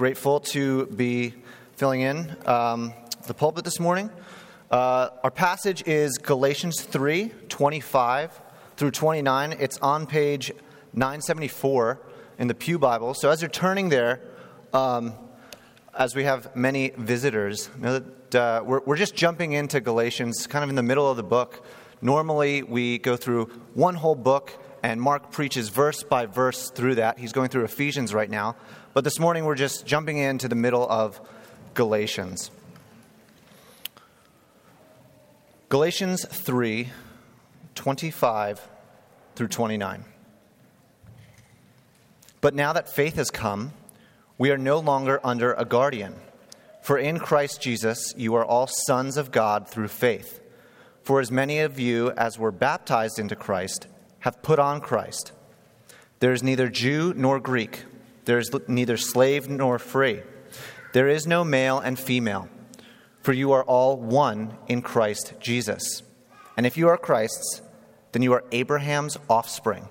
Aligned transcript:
grateful 0.00 0.40
to 0.40 0.86
be 0.86 1.34
filling 1.76 2.00
in 2.00 2.34
um, 2.46 2.90
the 3.26 3.34
pulpit 3.34 3.66
this 3.66 3.78
morning. 3.78 4.08
Uh, 4.70 5.10
our 5.22 5.30
passage 5.30 5.86
is 5.86 6.16
Galatians 6.16 6.80
3 6.80 7.30
25 7.50 8.40
through 8.78 8.92
29. 8.92 9.56
It's 9.60 9.76
on 9.82 10.06
page 10.06 10.52
974 10.94 12.00
in 12.38 12.48
the 12.48 12.54
Pew 12.54 12.78
Bible. 12.78 13.12
So 13.12 13.28
as 13.28 13.42
you're 13.42 13.50
turning 13.50 13.90
there, 13.90 14.22
um, 14.72 15.12
as 15.92 16.16
we 16.16 16.24
have 16.24 16.56
many 16.56 16.92
visitors, 16.96 17.68
you 17.76 17.82
know 17.82 17.98
that, 17.98 18.34
uh, 18.34 18.62
we're, 18.64 18.80
we're 18.86 18.96
just 18.96 19.14
jumping 19.14 19.52
into 19.52 19.82
Galatians 19.82 20.46
kind 20.46 20.64
of 20.64 20.70
in 20.70 20.76
the 20.76 20.82
middle 20.82 21.10
of 21.10 21.18
the 21.18 21.22
book. 21.22 21.62
Normally, 22.00 22.62
we 22.62 22.96
go 22.96 23.18
through 23.18 23.50
one 23.74 23.96
whole 23.96 24.14
book, 24.14 24.50
and 24.82 24.98
Mark 24.98 25.30
preaches 25.30 25.68
verse 25.68 26.02
by 26.02 26.24
verse 26.24 26.70
through 26.70 26.94
that. 26.94 27.18
He's 27.18 27.34
going 27.34 27.50
through 27.50 27.64
Ephesians 27.64 28.14
right 28.14 28.30
now. 28.30 28.56
But 28.92 29.04
this 29.04 29.20
morning, 29.20 29.44
we're 29.44 29.54
just 29.54 29.86
jumping 29.86 30.18
into 30.18 30.48
the 30.48 30.56
middle 30.56 30.88
of 30.88 31.20
Galatians. 31.74 32.50
Galatians 35.68 36.24
3 36.26 36.88
25 37.76 38.68
through 39.36 39.46
29. 39.46 40.04
But 42.40 42.54
now 42.54 42.72
that 42.72 42.92
faith 42.92 43.14
has 43.14 43.30
come, 43.30 43.72
we 44.38 44.50
are 44.50 44.58
no 44.58 44.80
longer 44.80 45.20
under 45.22 45.52
a 45.52 45.64
guardian. 45.64 46.16
For 46.82 46.98
in 46.98 47.20
Christ 47.20 47.62
Jesus, 47.62 48.12
you 48.16 48.34
are 48.34 48.44
all 48.44 48.66
sons 48.66 49.16
of 49.16 49.30
God 49.30 49.68
through 49.68 49.88
faith. 49.88 50.40
For 51.04 51.20
as 51.20 51.30
many 51.30 51.60
of 51.60 51.78
you 51.78 52.10
as 52.16 52.40
were 52.40 52.50
baptized 52.50 53.20
into 53.20 53.36
Christ 53.36 53.86
have 54.20 54.42
put 54.42 54.58
on 54.58 54.80
Christ. 54.80 55.30
There 56.18 56.32
is 56.32 56.42
neither 56.42 56.68
Jew 56.68 57.14
nor 57.16 57.38
Greek, 57.38 57.84
there 58.24 58.38
is 58.38 58.50
neither 58.68 58.96
slave 58.96 59.48
nor 59.48 59.78
free. 59.78 60.22
There 60.92 61.08
is 61.08 61.26
no 61.26 61.44
male 61.44 61.78
and 61.78 61.98
female, 61.98 62.48
for 63.22 63.32
you 63.32 63.52
are 63.52 63.64
all 63.64 63.96
one 63.96 64.56
in 64.66 64.82
Christ 64.82 65.34
Jesus. 65.40 66.02
And 66.56 66.66
if 66.66 66.76
you 66.76 66.88
are 66.88 66.96
Christ's, 66.96 67.62
then 68.12 68.22
you 68.22 68.32
are 68.32 68.44
Abraham's 68.52 69.16
offspring, 69.28 69.88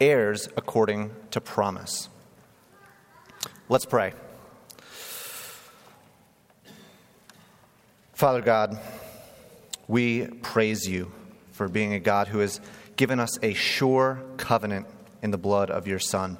heirs 0.00 0.48
according 0.56 1.14
to 1.32 1.40
promise. 1.40 2.08
Let's 3.68 3.86
pray. 3.86 4.12
Father 8.12 8.40
God, 8.40 8.78
we 9.88 10.26
praise 10.26 10.88
you 10.88 11.12
for 11.52 11.68
being 11.68 11.92
a 11.92 12.00
God 12.00 12.28
who 12.28 12.38
has 12.38 12.60
given 12.96 13.20
us 13.20 13.38
a 13.42 13.52
sure 13.52 14.22
covenant 14.36 14.86
in 15.22 15.32
the 15.32 15.38
blood 15.38 15.70
of 15.70 15.86
your 15.86 15.98
Son, 15.98 16.38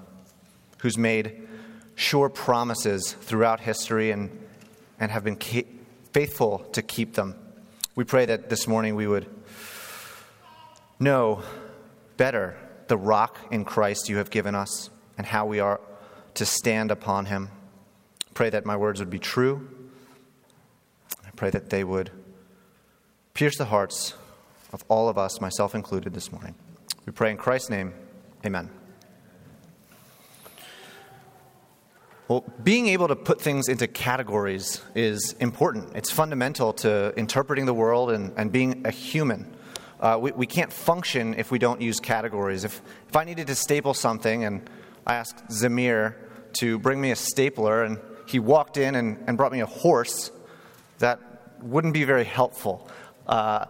who's 0.78 0.98
made 0.98 1.46
sure 1.94 2.28
promises 2.28 3.12
throughout 3.12 3.60
history 3.60 4.10
and, 4.10 4.30
and 5.00 5.10
have 5.10 5.24
been 5.24 5.38
faithful 6.12 6.58
to 6.72 6.82
keep 6.82 7.14
them. 7.14 7.34
We 7.94 8.04
pray 8.04 8.26
that 8.26 8.50
this 8.50 8.66
morning 8.66 8.94
we 8.94 9.06
would 9.06 9.26
know 10.98 11.42
better 12.16 12.56
the 12.88 12.96
rock 12.96 13.38
in 13.50 13.64
Christ 13.64 14.08
you 14.08 14.18
have 14.18 14.30
given 14.30 14.54
us 14.54 14.90
and 15.18 15.26
how 15.26 15.46
we 15.46 15.60
are 15.60 15.80
to 16.34 16.46
stand 16.46 16.90
upon 16.90 17.26
him. 17.26 17.50
Pray 18.34 18.50
that 18.50 18.66
my 18.66 18.76
words 18.76 19.00
would 19.00 19.10
be 19.10 19.18
true. 19.18 19.68
I 21.24 21.30
pray 21.30 21.50
that 21.50 21.70
they 21.70 21.84
would 21.84 22.10
pierce 23.34 23.56
the 23.56 23.64
hearts 23.66 24.14
of 24.72 24.84
all 24.88 25.08
of 25.08 25.16
us, 25.16 25.40
myself 25.40 25.74
included, 25.74 26.12
this 26.12 26.30
morning. 26.30 26.54
We 27.06 27.12
pray 27.12 27.30
in 27.30 27.36
Christ's 27.36 27.70
name. 27.70 27.94
Amen. 28.44 28.70
Well, 32.28 32.44
being 32.60 32.88
able 32.88 33.06
to 33.06 33.14
put 33.14 33.40
things 33.40 33.68
into 33.68 33.86
categories 33.86 34.82
is 34.96 35.36
important. 35.38 35.94
It's 35.94 36.10
fundamental 36.10 36.72
to 36.72 37.14
interpreting 37.16 37.66
the 37.66 37.74
world 37.74 38.10
and, 38.10 38.32
and 38.36 38.50
being 38.50 38.84
a 38.84 38.90
human. 38.90 39.54
Uh, 40.00 40.18
we, 40.20 40.32
we 40.32 40.46
can't 40.46 40.72
function 40.72 41.34
if 41.34 41.52
we 41.52 41.60
don't 41.60 41.80
use 41.80 42.00
categories. 42.00 42.64
If, 42.64 42.82
if 43.08 43.14
I 43.16 43.22
needed 43.22 43.46
to 43.46 43.54
staple 43.54 43.94
something 43.94 44.42
and 44.42 44.68
I 45.06 45.14
asked 45.14 45.46
Zamir 45.50 46.16
to 46.54 46.80
bring 46.80 47.00
me 47.00 47.12
a 47.12 47.16
stapler 47.16 47.84
and 47.84 48.00
he 48.26 48.40
walked 48.40 48.76
in 48.76 48.96
and, 48.96 49.22
and 49.28 49.36
brought 49.36 49.52
me 49.52 49.60
a 49.60 49.66
horse, 49.66 50.32
that 50.98 51.20
wouldn't 51.62 51.94
be 51.94 52.02
very 52.02 52.24
helpful. 52.24 52.90
Uh, 53.28 53.66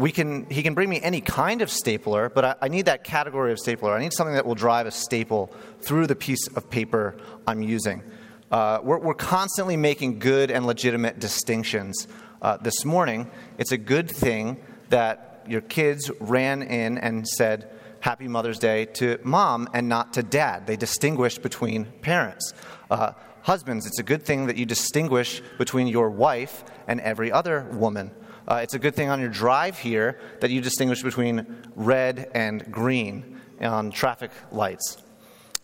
we 0.00 0.10
can, 0.10 0.48
he 0.48 0.62
can 0.62 0.74
bring 0.74 0.88
me 0.88 1.00
any 1.02 1.20
kind 1.20 1.60
of 1.60 1.70
stapler, 1.70 2.30
but 2.30 2.44
I, 2.44 2.54
I, 2.62 2.68
need 2.68 2.86
that 2.86 3.04
category 3.04 3.52
of 3.52 3.58
stapler. 3.58 3.92
I 3.92 4.00
need 4.00 4.14
something 4.14 4.34
that 4.34 4.46
will 4.46 4.54
drive 4.54 4.86
a 4.86 4.90
staple 4.90 5.54
through 5.80 6.06
the 6.06 6.16
piece 6.16 6.48
of 6.48 6.70
paper 6.70 7.16
I'm 7.46 7.62
using. 7.62 8.02
Uh, 8.50 8.80
we're, 8.82 8.98
we're, 8.98 9.14
constantly 9.14 9.76
making 9.76 10.18
good 10.18 10.50
and 10.50 10.66
legitimate 10.66 11.20
distinctions. 11.20 12.08
Uh, 12.40 12.56
this 12.56 12.84
morning, 12.84 13.30
it's 13.58 13.72
a 13.72 13.78
good 13.78 14.10
thing 14.10 14.60
that 14.88 15.44
your 15.46 15.60
kids 15.60 16.10
ran 16.18 16.62
in 16.62 16.96
and 16.98 17.28
said, 17.28 17.70
Happy 18.00 18.26
Mother's 18.26 18.58
Day 18.58 18.86
to 18.86 19.18
mom 19.22 19.68
and 19.74 19.88
not 19.88 20.14
to 20.14 20.22
dad. 20.22 20.66
They 20.66 20.76
distinguish 20.76 21.36
between 21.36 21.84
parents. 22.00 22.54
Uh, 22.90 23.12
husbands, 23.42 23.86
it's 23.86 23.98
a 23.98 24.02
good 24.02 24.22
thing 24.22 24.46
that 24.46 24.56
you 24.56 24.64
distinguish 24.64 25.42
between 25.58 25.86
your 25.86 26.08
wife 26.08 26.64
and 26.88 27.00
every 27.02 27.30
other 27.30 27.68
woman. 27.72 28.10
Uh, 28.50 28.56
it's 28.56 28.74
a 28.74 28.80
good 28.80 28.96
thing 28.96 29.08
on 29.08 29.20
your 29.20 29.28
drive 29.28 29.78
here 29.78 30.18
that 30.40 30.50
you 30.50 30.60
distinguish 30.60 31.04
between 31.04 31.46
red 31.76 32.28
and 32.34 32.68
green 32.72 33.40
on 33.60 33.92
traffic 33.92 34.32
lights. 34.50 34.98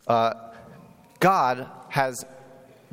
Uh, 0.06 0.32
God 1.18 1.68
has 1.88 2.24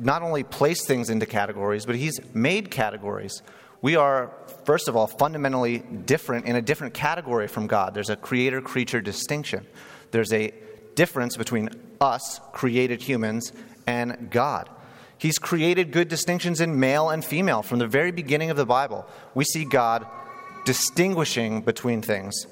not 0.00 0.22
only 0.22 0.42
placed 0.42 0.88
things 0.88 1.10
into 1.10 1.26
categories, 1.26 1.86
but 1.86 1.94
He's 1.94 2.18
made 2.34 2.72
categories. 2.72 3.40
We 3.82 3.94
are, 3.94 4.32
first 4.64 4.88
of 4.88 4.96
all, 4.96 5.06
fundamentally 5.06 5.78
different 5.78 6.46
in 6.46 6.56
a 6.56 6.62
different 6.62 6.92
category 6.92 7.46
from 7.46 7.68
God. 7.68 7.94
There's 7.94 8.10
a 8.10 8.16
creator 8.16 8.60
creature 8.60 9.00
distinction. 9.00 9.64
There's 10.10 10.32
a 10.32 10.52
difference 10.96 11.36
between 11.36 11.70
us, 12.00 12.40
created 12.52 13.00
humans, 13.00 13.52
and 13.86 14.28
God. 14.28 14.68
He's 15.18 15.38
created 15.38 15.92
good 15.92 16.08
distinctions 16.08 16.60
in 16.60 16.78
male 16.78 17.10
and 17.10 17.24
female 17.24 17.62
from 17.62 17.78
the 17.78 17.86
very 17.86 18.10
beginning 18.10 18.50
of 18.50 18.56
the 18.56 18.66
Bible. 18.66 19.06
We 19.34 19.44
see 19.44 19.64
God 19.64 20.06
distinguishing 20.64 21.62
between 21.62 22.02
things. 22.02 22.46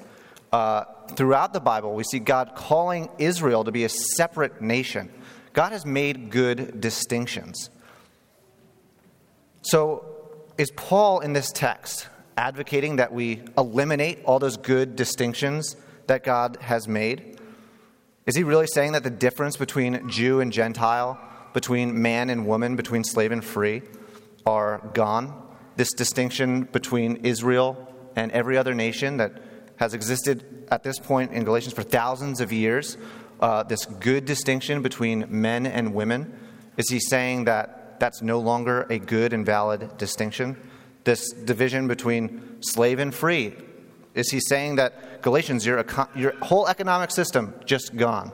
Uh, 0.53 0.85
throughout 1.15 1.53
the 1.53 1.61
Bible, 1.61 1.95
we 1.95 2.05
see 2.05 2.19
God 2.19 2.53
calling 2.55 3.09
Israel 3.19 3.65
to 3.65 3.73
be 3.73 3.85
a 3.85 3.89
separate 3.89 4.61
nation. 4.61 5.11
God 5.53 5.73
has 5.73 5.85
made 5.85 6.31
good 6.31 6.81
distinctions. 6.81 7.71
So, 9.63 10.05
is 10.59 10.71
Paul 10.73 11.21
in 11.21 11.33
this 11.33 11.51
text 11.51 12.09
advocating 12.37 12.97
that 12.97 13.13
we 13.13 13.43
eliminate 13.57 14.23
all 14.25 14.39
those 14.39 14.57
good 14.57 14.97
distinctions 14.97 15.77
that 16.07 16.25
God 16.25 16.59
has 16.61 16.87
made? 16.87 17.39
Is 18.27 18.37
he 18.37 18.45
really 18.45 18.67
saying 18.67 18.93
that 18.93 19.03
the 19.03 19.11
difference 19.11 19.57
between 19.57 20.09
Jew 20.09 20.41
and 20.41 20.53
Gentile 20.53 21.19
between 21.53 22.01
man 22.01 22.31
and 22.31 22.47
woman, 22.47 22.77
between 22.77 23.05
slave 23.05 23.33
and 23.33 23.45
free, 23.45 23.83
are 24.47 24.91
gone. 24.95 25.49
This 25.77 25.93
distinction 25.93 26.63
between 26.65 27.17
Israel 27.17 27.89
and 28.17 28.31
every 28.33 28.57
other 28.57 28.75
nation 28.75 29.17
that 29.19 29.33
has 29.77 29.95
existed 29.95 30.67
at 30.71 30.83
this 30.83 30.99
point 30.99 31.33
in 31.33 31.45
Galatians 31.45 31.75
for 31.75 31.83
thousands 31.83 32.41
of 32.41 32.53
years, 32.53 32.97
uh, 33.41 33.63
this 33.63 33.85
good 33.87 34.25
distinction 34.25 34.83
between 34.83 35.27
men 35.29 35.67
and 35.67 35.95
women, 35.95 36.39
is 36.77 36.89
he 36.89 37.01
saying 37.01 37.45
that 37.45 37.99
that's 38.01 38.23
no 38.23 38.39
longer 38.39 38.87
a 38.91 38.99
good 38.99 39.33
and 39.33 39.45
valid 39.45 39.97
distinction? 39.99 40.57
This 41.05 41.33
division 41.33 41.89
between 41.89 42.63
slave 42.63 42.99
and 42.99 43.15
free, 43.15 43.55
is 44.15 44.31
he 44.31 44.41
saying 44.41 44.77
that 44.77 45.23
Galatians, 45.23 45.67
your, 45.67 45.85
your 46.15 46.35
whole 46.43 46.69
economic 46.69 47.11
system, 47.11 47.55
just 47.65 47.97
gone? 47.97 48.33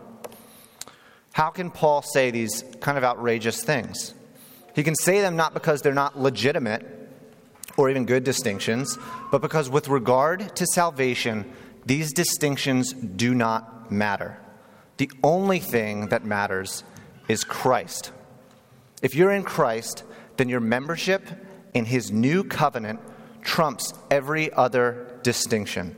How 1.39 1.51
can 1.51 1.71
Paul 1.71 2.03
say 2.03 2.33
these 2.33 2.65
kind 2.81 2.99
of 2.99 3.05
outrageous 3.05 3.63
things? 3.63 4.13
He 4.75 4.83
can 4.83 4.97
say 4.97 5.21
them 5.21 5.37
not 5.37 5.55
because 5.55 5.81
they're 5.81 5.95
not 5.95 6.19
legitimate 6.19 6.85
or 7.77 7.89
even 7.89 8.07
good 8.07 8.25
distinctions, 8.25 8.99
but 9.31 9.41
because 9.41 9.71
with 9.71 9.87
regard 9.87 10.57
to 10.57 10.67
salvation, 10.67 11.49
these 11.87 12.13
distinctions 12.13 12.93
do 12.93 13.37
not 13.37 13.89
matter. 13.89 14.37
The 14.97 15.13
only 15.23 15.61
thing 15.61 16.09
that 16.09 16.25
matters 16.25 16.83
is 17.29 17.45
Christ. 17.45 18.11
If 19.01 19.15
you're 19.15 19.31
in 19.31 19.45
Christ, 19.45 20.03
then 20.39 20.49
your 20.49 20.59
membership 20.59 21.23
in 21.73 21.85
his 21.85 22.11
new 22.11 22.43
covenant 22.43 22.99
trumps 23.43 23.95
every 24.11 24.53
other 24.55 25.21
distinction. 25.23 25.95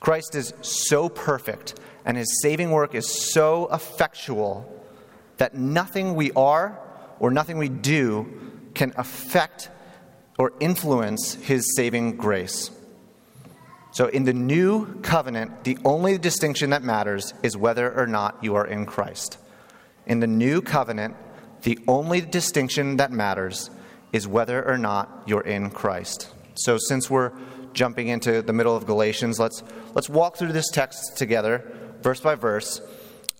Christ 0.00 0.34
is 0.34 0.54
so 0.62 1.10
perfect 1.10 1.78
and 2.06 2.16
his 2.16 2.40
saving 2.40 2.70
work 2.70 2.94
is 2.94 3.32
so 3.32 3.68
effectual 3.72 4.72
that 5.36 5.54
nothing 5.54 6.14
we 6.14 6.30
are 6.32 6.78
or 7.18 7.30
nothing 7.30 7.58
we 7.58 7.68
do 7.68 8.32
can 8.74 8.92
affect 8.96 9.68
or 10.38 10.52
influence 10.60 11.34
his 11.34 11.74
saving 11.76 12.16
grace. 12.16 12.70
So, 13.90 14.06
in 14.06 14.24
the 14.24 14.34
new 14.34 15.00
covenant, 15.00 15.64
the 15.64 15.78
only 15.84 16.18
distinction 16.18 16.70
that 16.70 16.82
matters 16.82 17.32
is 17.42 17.56
whether 17.56 17.92
or 17.92 18.06
not 18.06 18.36
you 18.44 18.54
are 18.54 18.66
in 18.66 18.84
Christ. 18.84 19.38
In 20.06 20.20
the 20.20 20.26
new 20.26 20.60
covenant, 20.60 21.16
the 21.62 21.78
only 21.88 22.20
distinction 22.20 22.98
that 22.98 23.10
matters 23.10 23.70
is 24.12 24.28
whether 24.28 24.62
or 24.66 24.76
not 24.76 25.22
you're 25.26 25.40
in 25.40 25.70
Christ. 25.70 26.30
So, 26.56 26.76
since 26.76 27.08
we're 27.08 27.32
jumping 27.72 28.08
into 28.08 28.42
the 28.42 28.52
middle 28.52 28.76
of 28.76 28.86
Galatians, 28.86 29.38
let's, 29.40 29.62
let's 29.94 30.10
walk 30.10 30.36
through 30.36 30.52
this 30.52 30.68
text 30.70 31.16
together, 31.16 31.64
verse 32.02 32.20
by 32.20 32.34
verse, 32.34 32.80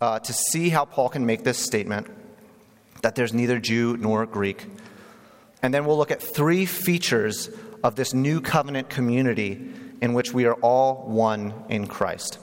uh, 0.00 0.18
to 0.18 0.32
see 0.32 0.68
how 0.68 0.84
Paul 0.84 1.08
can 1.08 1.26
make 1.26 1.44
this 1.44 1.58
statement 1.58 2.08
that 3.02 3.14
there's 3.14 3.32
neither 3.32 3.58
Jew 3.58 3.96
nor 3.96 4.26
Greek. 4.26 4.66
And 5.62 5.72
then 5.72 5.84
we'll 5.84 5.96
look 5.96 6.10
at 6.10 6.22
three 6.22 6.66
features 6.66 7.50
of 7.82 7.96
this 7.96 8.14
new 8.14 8.40
covenant 8.40 8.88
community 8.88 9.72
in 10.00 10.12
which 10.12 10.32
we 10.32 10.44
are 10.44 10.54
all 10.54 11.06
one 11.06 11.54
in 11.68 11.86
Christ. 11.86 12.38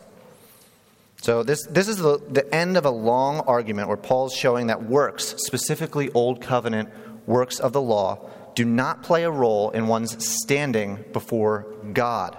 So, 1.22 1.42
this, 1.42 1.66
this 1.68 1.88
is 1.88 1.98
the, 1.98 2.18
the 2.30 2.54
end 2.54 2.76
of 2.76 2.86
a 2.86 2.90
long 2.90 3.40
argument 3.42 3.88
where 3.88 3.96
Paul's 3.96 4.34
showing 4.34 4.68
that 4.68 4.84
works, 4.84 5.36
specifically 5.38 6.12
Old 6.12 6.42
Covenant 6.42 6.90
works 7.26 7.60
of 7.60 7.72
the 7.72 7.82
law, 7.82 8.30
do 8.56 8.66
not 8.66 9.04
play 9.04 9.24
a 9.24 9.32
role 9.32 9.70
in 9.70 9.88
one's 9.88 10.22
standing 10.26 11.06
before 11.14 11.66
God. 11.94 12.36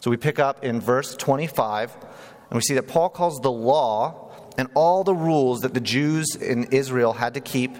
So, 0.00 0.10
we 0.10 0.16
pick 0.16 0.38
up 0.38 0.64
in 0.64 0.80
verse 0.80 1.14
25, 1.14 1.94
and 1.94 2.04
we 2.56 2.62
see 2.62 2.74
that 2.74 2.88
Paul 2.88 3.08
calls 3.08 3.40
the 3.40 3.52
law 3.52 4.32
and 4.58 4.68
all 4.74 5.04
the 5.04 5.14
rules 5.14 5.60
that 5.60 5.74
the 5.74 5.80
Jews 5.80 6.34
in 6.34 6.64
Israel 6.64 7.12
had 7.12 7.34
to 7.34 7.40
keep, 7.40 7.76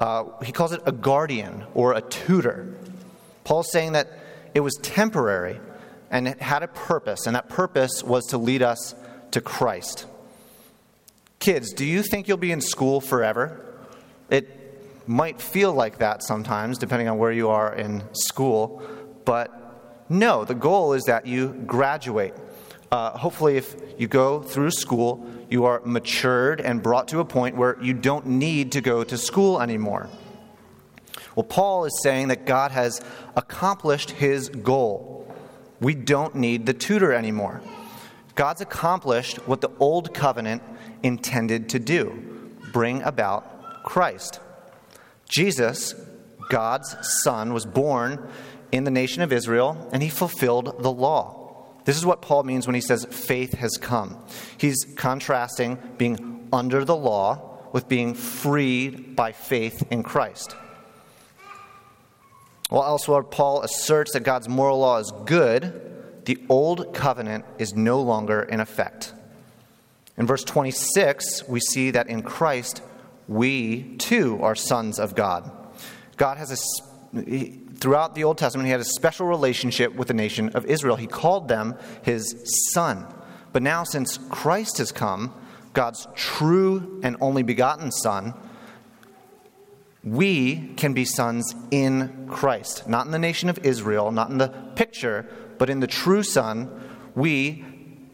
uh, 0.00 0.24
he 0.42 0.52
calls 0.52 0.72
it 0.72 0.80
a 0.86 0.92
guardian 0.92 1.64
or 1.74 1.92
a 1.92 2.00
tutor. 2.00 2.74
Paul's 3.44 3.70
saying 3.70 3.92
that 3.92 4.08
it 4.54 4.60
was 4.60 4.74
temporary 4.82 5.60
and 6.10 6.26
it 6.26 6.40
had 6.40 6.62
a 6.62 6.68
purpose, 6.68 7.26
and 7.26 7.36
that 7.36 7.50
purpose 7.50 8.02
was 8.02 8.24
to 8.26 8.38
lead 8.38 8.62
us 8.62 8.94
to 9.32 9.42
Christ. 9.42 10.06
Kids, 11.38 11.72
do 11.72 11.84
you 11.84 12.02
think 12.02 12.28
you'll 12.28 12.38
be 12.38 12.50
in 12.50 12.62
school 12.62 13.00
forever? 13.00 13.64
It 14.30 14.48
might 15.06 15.40
feel 15.40 15.72
like 15.72 15.98
that 15.98 16.22
sometimes, 16.22 16.78
depending 16.78 17.08
on 17.08 17.18
where 17.18 17.32
you 17.32 17.50
are 17.50 17.74
in 17.74 18.02
school, 18.12 18.82
but 19.26 20.04
no, 20.08 20.44
the 20.44 20.54
goal 20.54 20.94
is 20.94 21.04
that 21.04 21.26
you 21.26 21.48
graduate. 21.66 22.34
Uh, 22.90 23.16
hopefully, 23.18 23.56
if 23.56 23.76
you 23.98 24.08
go 24.08 24.40
through 24.40 24.70
school, 24.70 25.26
you 25.50 25.64
are 25.64 25.82
matured 25.84 26.60
and 26.60 26.82
brought 26.82 27.08
to 27.08 27.20
a 27.20 27.24
point 27.24 27.56
where 27.56 27.76
you 27.82 27.92
don't 27.92 28.26
need 28.26 28.72
to 28.72 28.80
go 28.80 29.04
to 29.04 29.18
school 29.18 29.60
anymore. 29.60 30.08
Well, 31.34 31.44
Paul 31.44 31.84
is 31.84 32.02
saying 32.02 32.28
that 32.28 32.46
God 32.46 32.70
has 32.70 33.00
accomplished 33.36 34.10
his 34.10 34.48
goal. 34.48 35.32
We 35.80 35.94
don't 35.94 36.34
need 36.34 36.66
the 36.66 36.74
tutor 36.74 37.12
anymore. 37.12 37.60
God's 38.34 38.60
accomplished 38.60 39.36
what 39.46 39.60
the 39.60 39.70
old 39.78 40.14
covenant 40.14 40.62
intended 41.02 41.68
to 41.70 41.78
do 41.78 42.24
bring 42.72 43.02
about 43.02 43.84
Christ. 43.84 44.40
Jesus, 45.28 45.94
God's 46.48 46.96
Son, 47.22 47.52
was 47.52 47.66
born 47.66 48.28
in 48.72 48.84
the 48.84 48.90
nation 48.90 49.22
of 49.22 49.32
Israel, 49.32 49.88
and 49.92 50.02
he 50.02 50.08
fulfilled 50.08 50.82
the 50.82 50.92
law. 50.92 51.37
This 51.88 51.96
is 51.96 52.04
what 52.04 52.20
Paul 52.20 52.42
means 52.42 52.66
when 52.66 52.74
he 52.74 52.82
says 52.82 53.06
faith 53.06 53.54
has 53.54 53.78
come. 53.78 54.22
He's 54.58 54.84
contrasting 54.96 55.78
being 55.96 56.46
under 56.52 56.84
the 56.84 56.94
law 56.94 57.60
with 57.72 57.88
being 57.88 58.12
freed 58.12 59.16
by 59.16 59.32
faith 59.32 59.90
in 59.90 60.02
Christ. 60.02 60.54
While 62.68 62.84
elsewhere, 62.84 63.22
Paul 63.22 63.62
asserts 63.62 64.12
that 64.12 64.20
God's 64.20 64.50
moral 64.50 64.80
law 64.80 64.98
is 64.98 65.10
good, 65.24 66.26
the 66.26 66.36
old 66.50 66.92
covenant 66.92 67.46
is 67.58 67.72
no 67.72 68.02
longer 68.02 68.42
in 68.42 68.60
effect. 68.60 69.14
In 70.18 70.26
verse 70.26 70.44
26, 70.44 71.48
we 71.48 71.58
see 71.58 71.92
that 71.92 72.10
in 72.10 72.20
Christ, 72.20 72.82
we 73.28 73.96
too 73.96 74.38
are 74.42 74.54
sons 74.54 74.98
of 74.98 75.14
God. 75.14 75.50
God 76.18 76.36
has 76.36 76.52
a 76.52 77.52
throughout 77.80 78.14
the 78.14 78.24
Old 78.24 78.38
Testament, 78.38 78.66
he 78.66 78.72
had 78.72 78.80
a 78.80 78.84
special 78.84 79.26
relationship 79.26 79.94
with 79.94 80.08
the 80.08 80.14
nation 80.14 80.50
of 80.50 80.66
Israel. 80.66 80.96
He 80.96 81.06
called 81.06 81.48
them 81.48 81.76
his 82.02 82.34
son. 82.72 83.06
But 83.52 83.62
now, 83.62 83.84
since 83.84 84.18
Christ 84.30 84.78
has 84.78 84.92
come, 84.92 85.32
God's 85.72 86.06
true 86.14 87.00
and 87.02 87.16
only 87.20 87.42
begotten 87.42 87.90
Son, 87.90 88.34
we 90.04 90.74
can 90.76 90.92
be 90.92 91.04
sons 91.04 91.54
in 91.70 92.26
Christ. 92.28 92.88
Not 92.88 93.06
in 93.06 93.12
the 93.12 93.18
nation 93.18 93.48
of 93.48 93.58
Israel, 93.64 94.10
not 94.10 94.30
in 94.30 94.38
the 94.38 94.48
picture, 94.74 95.26
but 95.58 95.70
in 95.70 95.80
the 95.80 95.86
true 95.86 96.22
Son, 96.22 96.70
we, 97.14 97.64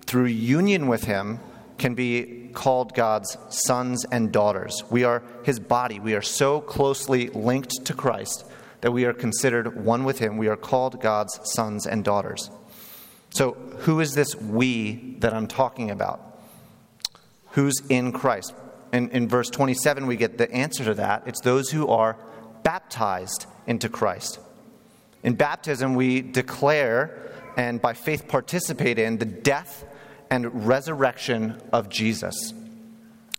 through 0.06 0.26
union 0.26 0.88
with 0.88 1.04
Him, 1.04 1.40
can 1.78 1.94
be 1.94 2.50
called 2.52 2.94
God's 2.94 3.36
sons 3.48 4.04
and 4.10 4.32
daughters. 4.32 4.84
We 4.90 5.04
are 5.04 5.22
His 5.42 5.58
body. 5.58 5.98
We 5.98 6.14
are 6.14 6.22
so 6.22 6.60
closely 6.60 7.28
linked 7.30 7.84
to 7.86 7.94
Christ 7.94 8.44
that 8.84 8.92
we 8.92 9.06
are 9.06 9.14
considered 9.14 9.82
one 9.82 10.04
with 10.04 10.18
Him. 10.18 10.36
We 10.36 10.48
are 10.48 10.58
called 10.58 11.00
God's 11.00 11.40
sons 11.54 11.86
and 11.86 12.04
daughters. 12.04 12.50
So, 13.30 13.52
who 13.78 13.98
is 14.00 14.12
this 14.12 14.36
we 14.36 15.16
that 15.20 15.32
I'm 15.32 15.46
talking 15.46 15.90
about? 15.90 16.38
Who's 17.52 17.80
in 17.88 18.12
Christ? 18.12 18.52
In, 18.92 19.08
in 19.08 19.26
verse 19.26 19.48
27, 19.48 20.06
we 20.06 20.18
get 20.18 20.36
the 20.36 20.52
answer 20.52 20.84
to 20.84 20.92
that. 20.96 21.22
It's 21.26 21.40
those 21.40 21.70
who 21.70 21.88
are 21.88 22.18
baptized 22.62 23.46
into 23.66 23.88
Christ. 23.88 24.38
In 25.22 25.32
baptism, 25.32 25.94
we 25.94 26.20
declare 26.20 27.32
and 27.56 27.80
by 27.80 27.94
faith 27.94 28.28
participate 28.28 28.98
in 28.98 29.16
the 29.16 29.24
death 29.24 29.86
and 30.28 30.66
resurrection 30.66 31.58
of 31.72 31.88
Jesus. 31.88 32.52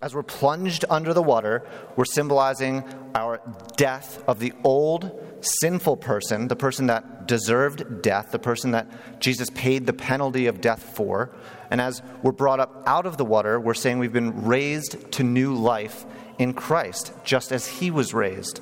As 0.02 0.16
we're 0.16 0.24
plunged 0.24 0.86
under 0.90 1.14
the 1.14 1.22
water, 1.22 1.68
we're 1.96 2.06
symbolizing 2.06 2.84
our 3.14 3.42
death 3.78 4.24
of 4.28 4.40
the 4.40 4.54
old 4.64 5.22
sinful 5.46 5.98
person, 5.98 6.48
the 6.48 6.56
person 6.56 6.88
that 6.88 7.28
deserved 7.28 8.02
death, 8.02 8.32
the 8.32 8.40
person 8.40 8.72
that 8.72 9.20
Jesus 9.20 9.50
paid 9.52 9.86
the 9.86 9.94
penalty 9.94 10.48
of 10.48 10.62
death 10.62 10.84
for. 10.96 11.36
And 11.72 11.80
as 11.82 12.02
we're 12.22 12.32
brought 12.32 12.60
up 12.60 12.84
out 12.86 13.06
of 13.06 13.18
the 13.18 13.26
water, 13.26 13.60
we're 13.60 13.74
saying 13.74 14.00
we've 14.00 14.14
been 14.14 14.46
raised 14.46 15.12
to 15.14 15.24
new 15.24 15.56
life 15.56 16.06
in 16.38 16.54
Christ, 16.54 17.14
just 17.24 17.52
as 17.52 17.68
he 17.68 17.92
was 17.92 18.14
raised. 18.14 18.62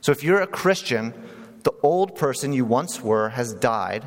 So 0.00 0.12
if 0.12 0.22
you're 0.22 0.40
a 0.40 0.46
Christian, 0.46 1.14
the 1.62 1.72
old 1.82 2.14
person 2.14 2.52
you 2.52 2.64
once 2.64 3.00
were 3.00 3.30
has 3.30 3.54
died, 3.54 4.04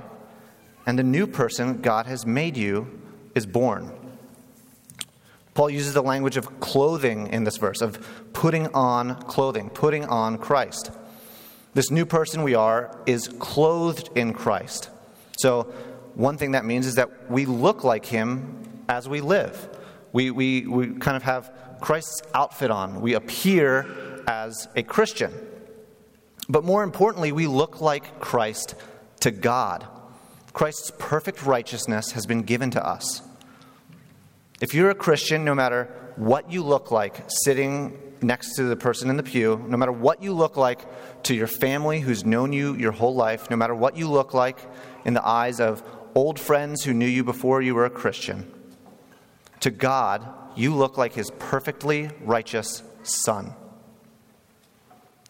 and 0.85 0.97
the 0.97 1.03
new 1.03 1.27
person 1.27 1.81
God 1.81 2.05
has 2.05 2.25
made 2.25 2.55
you 2.55 3.01
is 3.33 3.45
born. 3.45 3.91
Paul 5.53 5.71
uses 5.71 5.95
the 5.95 6.03
language 6.03 6.37
of 6.37 6.59
clothing 6.59 7.27
in 7.27 7.43
this 7.43 7.57
verse, 7.57 7.81
of 7.81 8.31
putting 8.31 8.67
on 8.75 9.19
clothing, 9.23 9.71
putting 9.71 10.05
on 10.05 10.37
Christ. 10.37 10.91
This 11.73 11.91
new 11.91 12.05
person 12.05 12.43
we 12.43 12.55
are 12.55 12.97
is 13.05 13.27
clothed 13.27 14.09
in 14.15 14.33
Christ. 14.33 14.89
So, 15.39 15.63
one 16.15 16.37
thing 16.37 16.51
that 16.51 16.65
means 16.65 16.87
is 16.87 16.95
that 16.95 17.29
we 17.29 17.45
look 17.45 17.83
like 17.83 18.05
him 18.05 18.83
as 18.89 19.07
we 19.07 19.21
live. 19.21 19.69
We, 20.11 20.31
we, 20.31 20.65
we 20.65 20.87
kind 20.95 21.15
of 21.15 21.23
have 21.23 21.51
Christ's 21.79 22.23
outfit 22.33 22.71
on. 22.71 23.01
We 23.01 23.13
appear 23.13 24.23
as 24.27 24.67
a 24.75 24.81
Christian. 24.81 25.31
But 26.49 26.63
more 26.63 26.83
importantly, 26.83 27.31
we 27.31 27.45
look 27.45 27.81
like 27.81 28.19
Christ 28.19 28.73
to 29.19 29.31
God. 29.31 29.85
Christ's 30.53 30.91
perfect 30.97 31.45
righteousness 31.45 32.13
has 32.13 32.25
been 32.25 32.41
given 32.41 32.71
to 32.71 32.83
us. 32.85 33.21
If 34.59 34.73
you're 34.73 34.89
a 34.89 34.95
Christian, 34.95 35.45
no 35.45 35.53
matter 35.53 35.85
what 36.15 36.51
you 36.51 36.63
look 36.63 36.89
like 36.89 37.23
sitting 37.27 37.95
next 38.21 38.55
to 38.55 38.63
the 38.63 38.75
person 38.75 39.09
in 39.09 39.17
the 39.17 39.23
pew, 39.23 39.63
no 39.67 39.77
matter 39.77 39.91
what 39.91 40.21
you 40.21 40.33
look 40.33 40.57
like 40.57 40.81
to 41.23 41.35
your 41.35 41.47
family 41.47 41.99
who's 41.99 42.25
known 42.25 42.53
you 42.53 42.75
your 42.75 42.91
whole 42.91 43.15
life, 43.15 43.49
no 43.49 43.55
matter 43.55 43.75
what 43.75 43.97
you 43.97 44.09
look 44.09 44.33
like 44.33 44.59
in 45.05 45.13
the 45.13 45.25
eyes 45.25 45.59
of 45.59 45.83
old 46.15 46.39
friends 46.39 46.83
who 46.83 46.93
knew 46.93 47.07
you 47.07 47.23
before 47.23 47.61
you 47.61 47.75
were 47.75 47.85
a 47.85 47.89
Christian, 47.89 48.51
to 49.59 49.69
God, 49.69 50.27
you 50.55 50.73
look 50.73 50.97
like 50.97 51.13
his 51.13 51.31
perfectly 51.39 52.09
righteous 52.21 52.83
Son. 53.03 53.53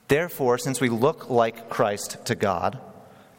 Therefore, 0.08 0.58
since 0.58 0.80
we 0.80 0.90
look 0.90 1.30
like 1.30 1.70
Christ 1.70 2.26
to 2.26 2.36
God, 2.36 2.80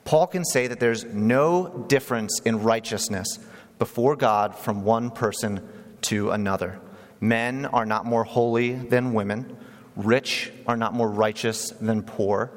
Paul 0.04 0.26
can 0.26 0.44
say 0.44 0.66
that 0.66 0.80
there's 0.80 1.04
no 1.04 1.84
difference 1.88 2.40
in 2.44 2.62
righteousness 2.62 3.38
before 3.78 4.16
God 4.16 4.54
from 4.54 4.84
one 4.84 5.10
person 5.10 5.66
to 6.02 6.30
another. 6.30 6.80
Men 7.20 7.66
are 7.66 7.86
not 7.86 8.06
more 8.06 8.24
holy 8.24 8.74
than 8.74 9.12
women, 9.12 9.56
rich 9.96 10.52
are 10.66 10.76
not 10.76 10.94
more 10.94 11.10
righteous 11.10 11.70
than 11.80 12.02
poor. 12.02 12.52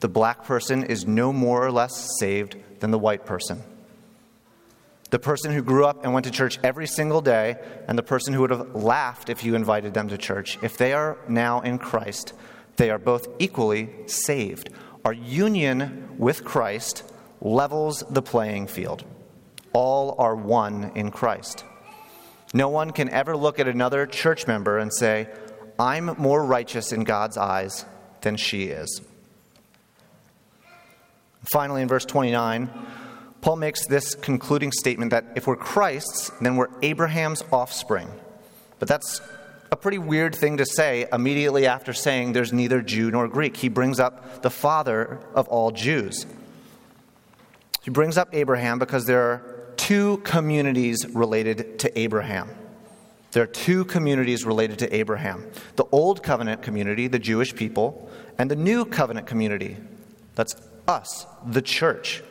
The 0.00 0.08
black 0.08 0.44
person 0.44 0.84
is 0.84 1.06
no 1.06 1.32
more 1.32 1.64
or 1.64 1.72
less 1.72 2.18
saved 2.18 2.56
than 2.80 2.90
the 2.90 2.98
white 2.98 3.26
person. 3.26 3.62
The 5.10 5.18
person 5.18 5.52
who 5.52 5.62
grew 5.62 5.84
up 5.84 6.04
and 6.04 6.14
went 6.14 6.24
to 6.26 6.30
church 6.30 6.58
every 6.62 6.86
single 6.86 7.20
day, 7.20 7.56
and 7.88 7.98
the 7.98 8.02
person 8.02 8.32
who 8.32 8.42
would 8.42 8.50
have 8.50 8.74
laughed 8.74 9.28
if 9.28 9.42
you 9.42 9.54
invited 9.54 9.92
them 9.92 10.08
to 10.08 10.16
church, 10.16 10.56
if 10.62 10.76
they 10.76 10.92
are 10.92 11.18
now 11.28 11.60
in 11.60 11.78
Christ, 11.78 12.32
they 12.76 12.90
are 12.90 12.98
both 12.98 13.26
equally 13.38 13.90
saved. 14.06 14.70
Our 15.04 15.12
union 15.12 16.14
with 16.16 16.44
Christ 16.44 17.02
levels 17.40 18.04
the 18.08 18.22
playing 18.22 18.68
field. 18.68 19.04
All 19.72 20.14
are 20.18 20.36
one 20.36 20.92
in 20.94 21.10
Christ. 21.10 21.64
No 22.52 22.68
one 22.68 22.90
can 22.90 23.08
ever 23.08 23.36
look 23.36 23.58
at 23.60 23.68
another 23.68 24.06
church 24.06 24.46
member 24.46 24.78
and 24.78 24.92
say, 24.92 25.28
I'm 25.78 26.14
more 26.18 26.44
righteous 26.44 26.92
in 26.92 27.04
God's 27.04 27.36
eyes 27.36 27.84
than 28.22 28.36
she 28.36 28.64
is. 28.64 29.00
Finally, 31.52 31.82
in 31.82 31.88
verse 31.88 32.04
29, 32.04 32.70
Paul 33.40 33.56
makes 33.56 33.86
this 33.86 34.14
concluding 34.14 34.72
statement 34.72 35.12
that 35.12 35.24
if 35.36 35.46
we're 35.46 35.56
Christ's, 35.56 36.30
then 36.40 36.56
we're 36.56 36.68
Abraham's 36.82 37.42
offspring. 37.50 38.08
But 38.78 38.88
that's 38.88 39.20
a 39.72 39.76
pretty 39.76 39.98
weird 39.98 40.34
thing 40.34 40.56
to 40.58 40.66
say 40.66 41.06
immediately 41.12 41.66
after 41.66 41.92
saying 41.92 42.32
there's 42.32 42.52
neither 42.52 42.82
Jew 42.82 43.10
nor 43.10 43.28
Greek. 43.28 43.56
He 43.56 43.68
brings 43.68 44.00
up 44.00 44.42
the 44.42 44.50
father 44.50 45.20
of 45.34 45.48
all 45.48 45.70
Jews. 45.70 46.26
He 47.82 47.90
brings 47.90 48.18
up 48.18 48.28
Abraham 48.32 48.78
because 48.78 49.06
there 49.06 49.22
are 49.22 49.49
two 49.80 50.18
communities 50.18 51.06
related 51.14 51.78
to 51.78 51.98
Abraham. 51.98 52.50
There 53.32 53.42
are 53.42 53.46
two 53.46 53.86
communities 53.86 54.44
related 54.44 54.78
to 54.80 54.94
Abraham 54.94 55.50
the 55.76 55.86
Old 55.90 56.22
Covenant 56.22 56.60
community, 56.60 57.08
the 57.08 57.18
Jewish 57.18 57.54
people, 57.54 58.10
and 58.36 58.50
the 58.50 58.56
New 58.56 58.84
Covenant 58.84 59.26
community. 59.26 59.78
That's 60.34 60.54
us, 60.86 61.26
the 61.46 61.62
church. 61.62 62.22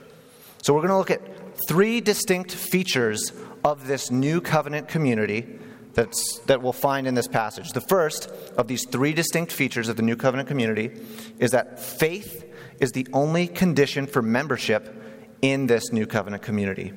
So 0.61 0.73
we're 0.73 0.81
going 0.81 0.89
to 0.89 0.97
look 0.97 1.09
at 1.09 1.21
three 1.67 2.01
distinct 2.01 2.51
features 2.51 3.33
of 3.63 3.87
this 3.87 4.11
New 4.11 4.41
Covenant 4.41 4.87
community 4.87 5.59
that's, 5.95 6.39
that 6.45 6.61
we'll 6.61 6.71
find 6.71 7.07
in 7.07 7.15
this 7.15 7.27
passage. 7.27 7.71
The 7.71 7.81
first 7.81 8.29
of 8.57 8.67
these 8.67 8.85
three 8.91 9.13
distinct 9.13 9.51
features 9.51 9.89
of 9.89 9.95
the 9.95 10.03
New 10.03 10.15
Covenant 10.15 10.47
community 10.47 10.91
is 11.39 11.51
that 11.51 11.79
faith 11.79 12.45
is 12.79 12.91
the 12.91 13.07
only 13.11 13.47
condition 13.47 14.05
for 14.05 14.21
membership 14.21 14.95
in 15.41 15.65
this 15.65 15.91
New 15.91 16.05
Covenant 16.05 16.43
community. 16.43 16.93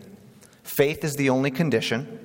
Faith 0.62 1.04
is 1.04 1.16
the 1.16 1.30
only 1.30 1.50
condition. 1.50 2.18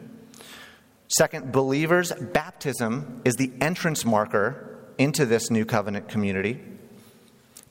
Second, 1.07 1.51
believers' 1.51 2.11
baptism 2.11 3.21
is 3.23 3.35
the 3.35 3.51
entrance 3.61 4.05
marker 4.05 4.77
into 4.97 5.25
this 5.25 5.49
New 5.49 5.65
Covenant 5.65 6.09
community. 6.09 6.61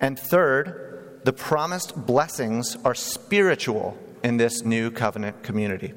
And 0.01 0.19
third, 0.19 1.21
the 1.25 1.33
promised 1.33 2.07
blessings 2.07 2.77
are 2.85 2.95
spiritual 2.95 3.99
in 4.23 4.37
this 4.37 4.63
New 4.63 4.91
Covenant 4.91 5.43
community. 5.43 5.93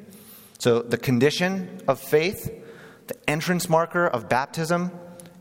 So 0.59 0.81
the 0.81 0.97
condition 0.97 1.81
of 1.88 1.99
faith 1.99 2.49
the 3.09 3.29
entrance 3.29 3.67
marker 3.67 4.05
of 4.07 4.29
baptism, 4.29 4.91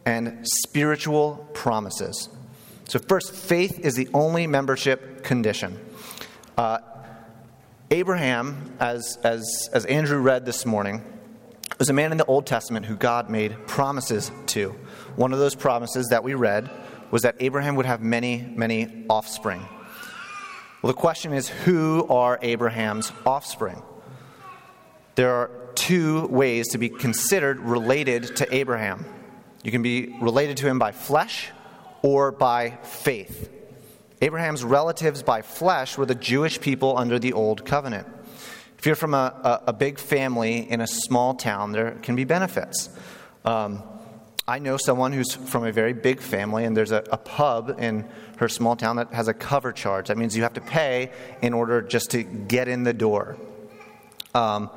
and 0.04 0.44
spiritual 0.64 1.48
promises. 1.52 2.30
So, 2.88 2.98
first, 2.98 3.30
faith 3.32 3.78
is 3.80 3.94
the 3.94 4.08
only 4.14 4.46
membership 4.46 5.22
condition. 5.22 5.78
Uh, 6.56 6.78
Abraham, 7.90 8.74
as, 8.80 9.16
as, 9.24 9.70
as 9.72 9.86
Andrew 9.86 10.18
read 10.18 10.44
this 10.44 10.66
morning, 10.66 11.02
was 11.78 11.88
a 11.88 11.94
man 11.94 12.12
in 12.12 12.18
the 12.18 12.24
Old 12.26 12.44
Testament 12.44 12.84
who 12.84 12.94
God 12.96 13.30
made 13.30 13.66
promises 13.66 14.30
to. 14.48 14.74
One 15.16 15.32
of 15.32 15.38
those 15.38 15.54
promises 15.54 16.08
that 16.08 16.22
we 16.22 16.34
read 16.34 16.70
was 17.10 17.22
that 17.22 17.36
Abraham 17.40 17.76
would 17.76 17.86
have 17.86 18.02
many, 18.02 18.52
many 18.54 19.06
offspring. 19.08 19.66
Well, 20.82 20.92
the 20.92 20.98
question 20.98 21.32
is 21.32 21.48
who 21.48 22.06
are 22.10 22.38
Abraham's 22.42 23.10
offspring? 23.24 23.82
There 25.14 25.32
are 25.32 25.50
two 25.74 26.26
ways 26.26 26.68
to 26.68 26.78
be 26.78 26.90
considered 26.90 27.58
related 27.58 28.36
to 28.36 28.54
Abraham. 28.54 29.06
You 29.62 29.70
can 29.70 29.82
be 29.82 30.14
related 30.20 30.58
to 30.58 30.66
him 30.66 30.78
by 30.78 30.92
flesh 30.92 31.50
or 32.02 32.32
by 32.32 32.78
faith. 32.82 33.50
Abraham's 34.20 34.64
relatives 34.64 35.22
by 35.22 35.42
flesh 35.42 35.96
were 35.96 36.06
the 36.06 36.14
Jewish 36.14 36.60
people 36.60 36.96
under 36.98 37.18
the 37.18 37.32
Old 37.32 37.64
Covenant. 37.64 38.06
If 38.78 38.86
you're 38.86 38.96
from 38.96 39.14
a, 39.14 39.60
a, 39.66 39.68
a 39.68 39.72
big 39.72 39.98
family 39.98 40.70
in 40.70 40.80
a 40.80 40.86
small 40.86 41.34
town, 41.34 41.72
there 41.72 41.92
can 42.02 42.16
be 42.16 42.24
benefits. 42.24 42.90
Um, 43.44 43.82
I 44.46 44.60
know 44.60 44.76
someone 44.76 45.12
who's 45.12 45.34
from 45.34 45.66
a 45.66 45.72
very 45.72 45.92
big 45.92 46.20
family, 46.20 46.64
and 46.64 46.76
there's 46.76 46.90
a, 46.90 47.04
a, 47.12 47.18
pub 47.18 47.76
in 47.78 48.08
her 48.38 48.48
small 48.48 48.76
town 48.76 48.96
that 48.96 49.12
has 49.12 49.28
a 49.28 49.34
cover 49.34 49.72
charge. 49.72 50.08
That 50.08 50.16
means 50.16 50.36
you 50.36 50.42
have 50.42 50.54
to 50.54 50.60
pay 50.60 51.12
in 51.42 51.52
order 51.52 51.82
just 51.82 52.10
to 52.12 52.22
get 52.22 52.66
in 52.66 52.84
the 52.84 52.94
door. 52.94 53.36
Um, 54.34 54.70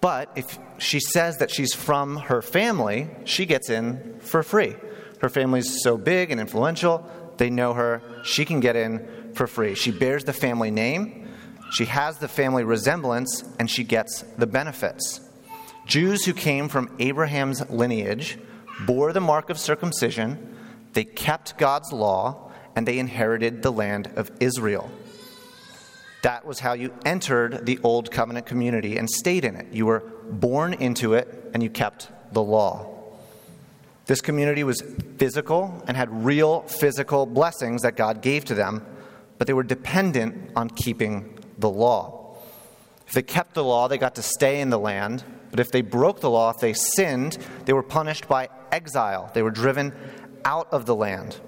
but 0.00 0.30
if 0.36 0.58
she 0.78 1.00
says 1.00 1.38
that 1.38 1.50
she's 1.50 1.74
from 1.74 2.16
her 2.16 2.42
family, 2.42 3.08
she 3.24 3.46
gets 3.46 3.70
in 3.70 4.18
for 4.20 4.42
free. 4.42 4.76
Her 5.20 5.28
family's 5.28 5.82
so 5.82 5.96
big 5.96 6.30
and 6.30 6.40
influential, 6.40 7.06
they 7.40 7.48
know 7.48 7.72
her, 7.72 8.02
she 8.22 8.44
can 8.44 8.60
get 8.60 8.76
in 8.76 9.32
for 9.34 9.46
free. 9.46 9.74
She 9.74 9.90
bears 9.90 10.24
the 10.24 10.34
family 10.34 10.70
name, 10.70 11.26
she 11.72 11.86
has 11.86 12.18
the 12.18 12.28
family 12.28 12.64
resemblance, 12.64 13.42
and 13.58 13.70
she 13.70 13.82
gets 13.82 14.20
the 14.36 14.46
benefits. 14.46 15.20
Jews 15.86 16.26
who 16.26 16.34
came 16.34 16.68
from 16.68 16.94
Abraham's 16.98 17.68
lineage 17.70 18.38
bore 18.86 19.14
the 19.14 19.22
mark 19.22 19.48
of 19.48 19.58
circumcision, 19.58 20.54
they 20.92 21.04
kept 21.04 21.56
God's 21.56 21.92
law, 21.92 22.52
and 22.76 22.86
they 22.86 22.98
inherited 22.98 23.62
the 23.62 23.72
land 23.72 24.12
of 24.16 24.30
Israel. 24.38 24.90
That 26.22 26.44
was 26.44 26.60
how 26.60 26.74
you 26.74 26.92
entered 27.06 27.64
the 27.64 27.78
old 27.82 28.10
covenant 28.10 28.44
community 28.44 28.98
and 28.98 29.08
stayed 29.08 29.46
in 29.46 29.56
it. 29.56 29.72
You 29.72 29.86
were 29.86 30.00
born 30.30 30.74
into 30.74 31.14
it 31.14 31.50
and 31.54 31.62
you 31.62 31.70
kept 31.70 32.10
the 32.34 32.42
law. 32.42 32.99
This 34.10 34.20
community 34.20 34.64
was 34.64 34.82
physical 35.18 35.84
and 35.86 35.96
had 35.96 36.24
real 36.24 36.62
physical 36.62 37.26
blessings 37.26 37.82
that 37.82 37.94
God 37.94 38.22
gave 38.22 38.44
to 38.46 38.56
them, 38.56 38.84
but 39.38 39.46
they 39.46 39.52
were 39.52 39.62
dependent 39.62 40.50
on 40.56 40.68
keeping 40.68 41.38
the 41.58 41.70
law. 41.70 42.34
If 43.06 43.12
they 43.12 43.22
kept 43.22 43.54
the 43.54 43.62
law, 43.62 43.86
they 43.86 43.98
got 43.98 44.16
to 44.16 44.22
stay 44.22 44.60
in 44.60 44.70
the 44.70 44.80
land, 44.80 45.22
but 45.52 45.60
if 45.60 45.70
they 45.70 45.80
broke 45.80 46.18
the 46.18 46.28
law, 46.28 46.50
if 46.50 46.58
they 46.58 46.72
sinned, 46.72 47.38
they 47.66 47.72
were 47.72 47.84
punished 47.84 48.26
by 48.26 48.48
exile. 48.72 49.30
They 49.32 49.44
were 49.44 49.52
driven 49.52 49.92
out 50.44 50.66
of 50.72 50.86
the 50.86 50.96
land. 50.96 51.38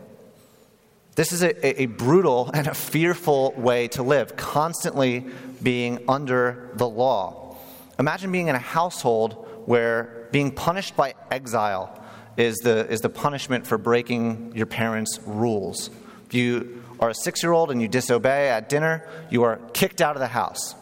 This 1.16 1.32
is 1.32 1.42
a, 1.42 1.82
a, 1.82 1.86
brutal 1.86 2.48
and 2.54 2.68
a 2.68 2.74
fearful 2.74 3.54
way 3.56 3.88
to 3.88 4.04
live, 4.04 4.36
constantly 4.36 5.26
being 5.64 6.04
under 6.06 6.70
the 6.74 6.88
law. 6.88 7.56
Imagine 7.98 8.30
being 8.30 8.46
in 8.46 8.54
a 8.54 8.60
household 8.60 9.48
where 9.66 10.28
being 10.30 10.52
punished 10.52 10.94
by 10.94 11.14
exile 11.28 11.98
is 12.36 12.56
the, 12.58 12.88
is 12.90 13.00
the 13.00 13.08
punishment 13.08 13.66
for 13.66 13.78
breaking 13.78 14.52
your 14.54 14.66
parents' 14.66 15.18
rules. 15.24 15.90
If 16.26 16.34
you 16.34 16.82
are 17.00 17.10
a 17.10 17.14
six 17.14 17.42
year 17.42 17.52
old 17.52 17.70
and 17.70 17.82
you 17.82 17.88
disobey 17.88 18.48
at 18.48 18.68
dinner, 18.68 19.06
you 19.30 19.42
are 19.42 19.58
kicked 19.72 20.00
out 20.00 20.16
of 20.16 20.20
the 20.20 20.28
house. 20.28 20.74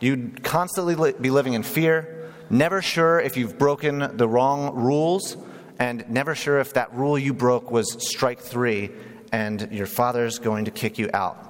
You'd 0.00 0.42
constantly 0.42 0.94
li- 0.94 1.14
be 1.20 1.30
living 1.30 1.54
in 1.54 1.62
fear, 1.62 2.32
never 2.48 2.82
sure 2.82 3.20
if 3.20 3.36
you've 3.36 3.58
broken 3.58 4.16
the 4.16 4.28
wrong 4.28 4.74
rules, 4.74 5.36
and 5.78 6.08
never 6.10 6.34
sure 6.34 6.60
if 6.60 6.74
that 6.74 6.94
rule 6.94 7.18
you 7.18 7.34
broke 7.34 7.70
was 7.70 7.96
strike 8.06 8.40
three 8.40 8.90
and 9.32 9.72
your 9.72 9.86
father's 9.86 10.38
going 10.38 10.66
to 10.66 10.70
kick 10.70 10.98
you 10.98 11.08
out. 11.14 11.46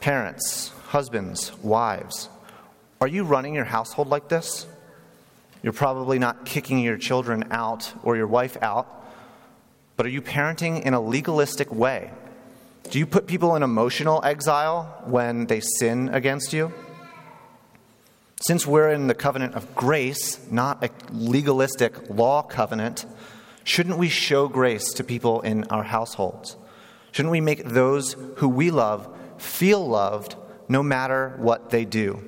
Parents, 0.00 0.68
husbands, 0.86 1.52
wives, 1.58 2.28
are 3.00 3.06
you 3.06 3.24
running 3.24 3.54
your 3.54 3.64
household 3.64 4.08
like 4.08 4.28
this? 4.28 4.66
You're 5.62 5.72
probably 5.72 6.18
not 6.18 6.44
kicking 6.44 6.78
your 6.80 6.96
children 6.96 7.48
out 7.50 7.92
or 8.02 8.16
your 8.16 8.26
wife 8.26 8.56
out, 8.62 8.86
but 9.96 10.06
are 10.06 10.10
you 10.10 10.22
parenting 10.22 10.82
in 10.82 10.94
a 10.94 11.00
legalistic 11.00 11.72
way? 11.72 12.10
Do 12.90 12.98
you 12.98 13.06
put 13.06 13.26
people 13.26 13.54
in 13.54 13.62
emotional 13.62 14.20
exile 14.24 15.02
when 15.06 15.46
they 15.46 15.60
sin 15.60 16.08
against 16.08 16.52
you? 16.52 16.72
Since 18.46 18.66
we're 18.66 18.90
in 18.90 19.06
the 19.06 19.14
covenant 19.14 19.54
of 19.54 19.74
grace, 19.74 20.40
not 20.50 20.82
a 20.82 20.90
legalistic 21.12 22.10
law 22.10 22.42
covenant, 22.42 23.06
Shouldn't 23.64 23.98
we 23.98 24.08
show 24.08 24.48
grace 24.48 24.92
to 24.94 25.04
people 25.04 25.40
in 25.42 25.64
our 25.64 25.84
households? 25.84 26.56
Shouldn't 27.12 27.32
we 27.32 27.40
make 27.40 27.64
those 27.64 28.16
who 28.36 28.48
we 28.48 28.70
love 28.70 29.08
feel 29.38 29.86
loved 29.86 30.34
no 30.68 30.82
matter 30.82 31.34
what 31.38 31.70
they 31.70 31.84
do? 31.84 32.22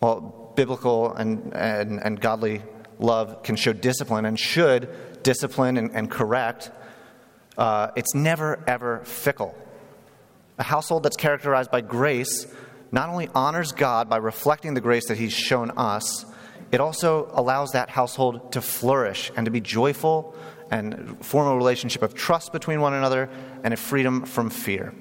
Well, 0.00 0.43
biblical 0.56 1.12
and, 1.14 1.54
and, 1.54 2.02
and 2.02 2.20
godly 2.20 2.62
love 2.98 3.42
can 3.42 3.56
show 3.56 3.72
discipline 3.72 4.24
and 4.24 4.38
should 4.38 5.22
discipline 5.22 5.76
and, 5.76 5.90
and 5.92 6.10
correct. 6.10 6.70
Uh, 7.56 7.90
it's 7.96 8.14
never, 8.14 8.62
ever 8.66 9.00
fickle. 9.04 9.54
A 10.58 10.62
household 10.62 11.02
that's 11.02 11.16
characterized 11.16 11.70
by 11.70 11.80
grace 11.80 12.46
not 12.92 13.08
only 13.08 13.28
honors 13.34 13.72
God 13.72 14.08
by 14.08 14.18
reflecting 14.18 14.74
the 14.74 14.80
grace 14.80 15.08
that 15.08 15.18
He's 15.18 15.32
shown 15.32 15.72
us, 15.72 16.24
it 16.70 16.80
also 16.80 17.28
allows 17.32 17.72
that 17.72 17.90
household 17.90 18.52
to 18.52 18.60
flourish 18.60 19.32
and 19.36 19.44
to 19.46 19.50
be 19.50 19.60
joyful 19.60 20.34
and 20.70 21.24
form 21.24 21.48
a 21.48 21.56
relationship 21.56 22.02
of 22.02 22.14
trust 22.14 22.52
between 22.52 22.80
one 22.80 22.94
another 22.94 23.28
and 23.64 23.74
a 23.74 23.76
freedom 23.76 24.24
from 24.24 24.48
fear. 24.48 24.94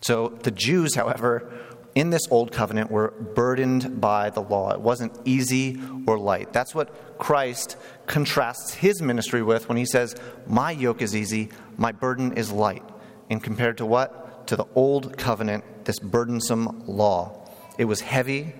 So 0.00 0.28
the 0.42 0.50
Jews, 0.50 0.96
however, 0.96 1.52
in 1.94 2.10
this 2.10 2.22
old 2.30 2.52
covenant 2.52 2.90
were 2.90 3.10
burdened 3.10 4.00
by 4.00 4.30
the 4.30 4.40
law. 4.40 4.72
It 4.72 4.80
wasn't 4.80 5.18
easy 5.24 5.78
or 6.06 6.18
light. 6.18 6.52
That's 6.52 6.74
what 6.74 7.18
Christ 7.18 7.76
contrasts 8.06 8.74
his 8.74 9.02
ministry 9.02 9.42
with 9.42 9.68
when 9.68 9.76
he 9.76 9.84
says, 9.84 10.16
My 10.46 10.70
yoke 10.70 11.02
is 11.02 11.14
easy, 11.14 11.50
my 11.76 11.92
burden 11.92 12.32
is 12.36 12.50
light. 12.50 12.82
And 13.28 13.42
compared 13.42 13.78
to 13.78 13.86
what? 13.86 14.46
To 14.48 14.56
the 14.56 14.66
old 14.74 15.18
covenant, 15.18 15.84
this 15.84 15.98
burdensome 15.98 16.84
law. 16.86 17.46
It 17.78 17.84
was 17.84 18.00
heavy, 18.00 18.54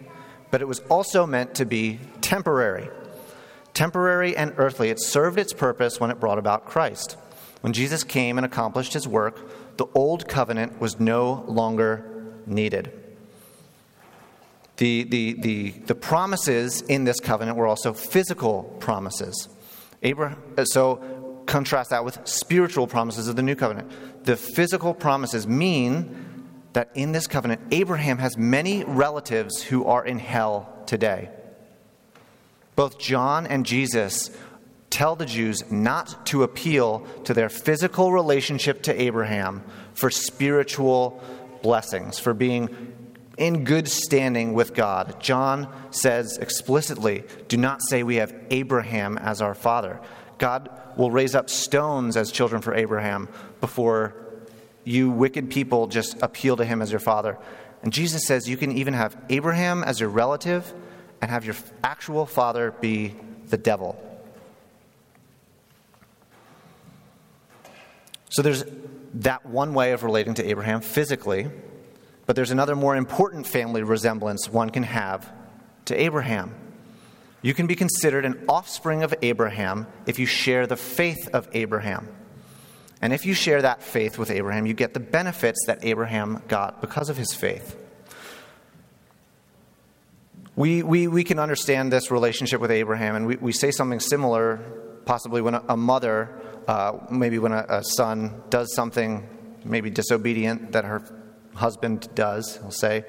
but 0.50 0.60
it 0.60 0.68
was 0.68 0.80
also 0.90 1.26
meant 1.26 1.54
to 1.56 1.64
be 1.64 2.00
temporary. 2.20 2.88
Temporary 3.74 4.36
and 4.36 4.52
earthly, 4.58 4.90
it 4.90 5.00
served 5.00 5.38
its 5.38 5.54
purpose 5.54 5.98
when 5.98 6.10
it 6.10 6.20
brought 6.20 6.38
about 6.38 6.66
Christ. 6.66 7.16
When 7.62 7.72
Jesus 7.72 8.04
came 8.04 8.38
and 8.38 8.44
accomplished 8.44 8.92
his 8.92 9.08
work, 9.08 9.76
the 9.78 9.86
old 9.94 10.28
covenant 10.28 10.80
was 10.80 11.00
no 11.00 11.44
longer 11.48 12.34
needed. 12.46 13.01
The, 14.82 15.04
the, 15.04 15.32
the, 15.34 15.70
the 15.86 15.94
promises 15.94 16.82
in 16.82 17.04
this 17.04 17.20
covenant 17.20 17.56
were 17.56 17.68
also 17.68 17.92
physical 17.92 18.64
promises. 18.80 19.48
Abraham, 20.02 20.42
uh, 20.58 20.64
so 20.64 20.96
contrast 21.46 21.90
that 21.90 22.04
with 22.04 22.18
spiritual 22.26 22.88
promises 22.88 23.28
of 23.28 23.36
the 23.36 23.44
new 23.44 23.54
covenant. 23.54 23.92
The 24.24 24.34
physical 24.34 24.92
promises 24.92 25.46
mean 25.46 26.48
that 26.72 26.90
in 26.96 27.12
this 27.12 27.28
covenant, 27.28 27.60
Abraham 27.70 28.18
has 28.18 28.36
many 28.36 28.82
relatives 28.82 29.62
who 29.62 29.84
are 29.84 30.04
in 30.04 30.18
hell 30.18 30.68
today. 30.86 31.30
Both 32.74 32.98
John 32.98 33.46
and 33.46 33.64
Jesus 33.64 34.36
tell 34.90 35.14
the 35.14 35.26
Jews 35.26 35.62
not 35.70 36.26
to 36.26 36.42
appeal 36.42 37.06
to 37.22 37.34
their 37.34 37.50
physical 37.50 38.10
relationship 38.10 38.82
to 38.82 39.00
Abraham 39.00 39.62
for 39.94 40.10
spiritual 40.10 41.22
blessings, 41.62 42.18
for 42.18 42.34
being 42.34 42.91
in 43.42 43.64
good 43.64 43.88
standing 43.88 44.52
with 44.52 44.72
God. 44.72 45.16
John 45.18 45.66
says 45.90 46.38
explicitly, 46.38 47.24
do 47.48 47.56
not 47.56 47.80
say 47.82 48.04
we 48.04 48.16
have 48.16 48.32
Abraham 48.50 49.18
as 49.18 49.42
our 49.42 49.52
father. 49.52 50.00
God 50.38 50.70
will 50.96 51.10
raise 51.10 51.34
up 51.34 51.50
stones 51.50 52.16
as 52.16 52.30
children 52.30 52.62
for 52.62 52.72
Abraham 52.72 53.28
before 53.60 54.14
you 54.84 55.10
wicked 55.10 55.50
people 55.50 55.88
just 55.88 56.22
appeal 56.22 56.56
to 56.56 56.64
him 56.64 56.80
as 56.80 56.92
your 56.92 57.00
father. 57.00 57.36
And 57.82 57.92
Jesus 57.92 58.26
says 58.28 58.48
you 58.48 58.56
can 58.56 58.70
even 58.70 58.94
have 58.94 59.20
Abraham 59.28 59.82
as 59.82 59.98
your 59.98 60.08
relative 60.08 60.72
and 61.20 61.28
have 61.28 61.44
your 61.44 61.56
actual 61.82 62.26
father 62.26 62.70
be 62.70 63.16
the 63.48 63.56
devil. 63.56 64.00
So 68.28 68.42
there's 68.42 68.62
that 69.14 69.44
one 69.44 69.74
way 69.74 69.90
of 69.90 70.04
relating 70.04 70.34
to 70.34 70.48
Abraham 70.48 70.80
physically, 70.80 71.50
but 72.32 72.36
there's 72.36 72.50
another 72.50 72.74
more 72.74 72.96
important 72.96 73.46
family 73.46 73.82
resemblance 73.82 74.48
one 74.48 74.70
can 74.70 74.84
have 74.84 75.30
to 75.84 75.94
Abraham. 76.00 76.54
You 77.42 77.52
can 77.52 77.66
be 77.66 77.74
considered 77.74 78.24
an 78.24 78.42
offspring 78.48 79.02
of 79.02 79.14
Abraham 79.20 79.86
if 80.06 80.18
you 80.18 80.24
share 80.24 80.66
the 80.66 80.78
faith 80.78 81.28
of 81.34 81.46
Abraham. 81.52 82.08
And 83.02 83.12
if 83.12 83.26
you 83.26 83.34
share 83.34 83.60
that 83.60 83.82
faith 83.82 84.16
with 84.16 84.30
Abraham, 84.30 84.64
you 84.64 84.72
get 84.72 84.94
the 84.94 84.98
benefits 84.98 85.62
that 85.66 85.84
Abraham 85.84 86.42
got 86.48 86.80
because 86.80 87.10
of 87.10 87.18
his 87.18 87.34
faith. 87.34 87.76
We, 90.56 90.82
we, 90.82 91.08
we 91.08 91.24
can 91.24 91.38
understand 91.38 91.92
this 91.92 92.10
relationship 92.10 92.62
with 92.62 92.70
Abraham, 92.70 93.14
and 93.14 93.26
we, 93.26 93.36
we 93.36 93.52
say 93.52 93.70
something 93.70 94.00
similar, 94.00 94.56
possibly 95.04 95.42
when 95.42 95.52
a, 95.52 95.62
a 95.68 95.76
mother, 95.76 96.30
uh, 96.66 96.96
maybe 97.10 97.38
when 97.38 97.52
a, 97.52 97.66
a, 97.68 97.84
son 97.84 98.42
does 98.48 98.74
something 98.74 99.28
maybe 99.66 99.90
disobedient 99.90 100.72
that 100.72 100.86
her 100.86 101.21
husband 101.54 102.08
does, 102.14 102.56
he'll 102.56 102.70
say, 102.70 103.04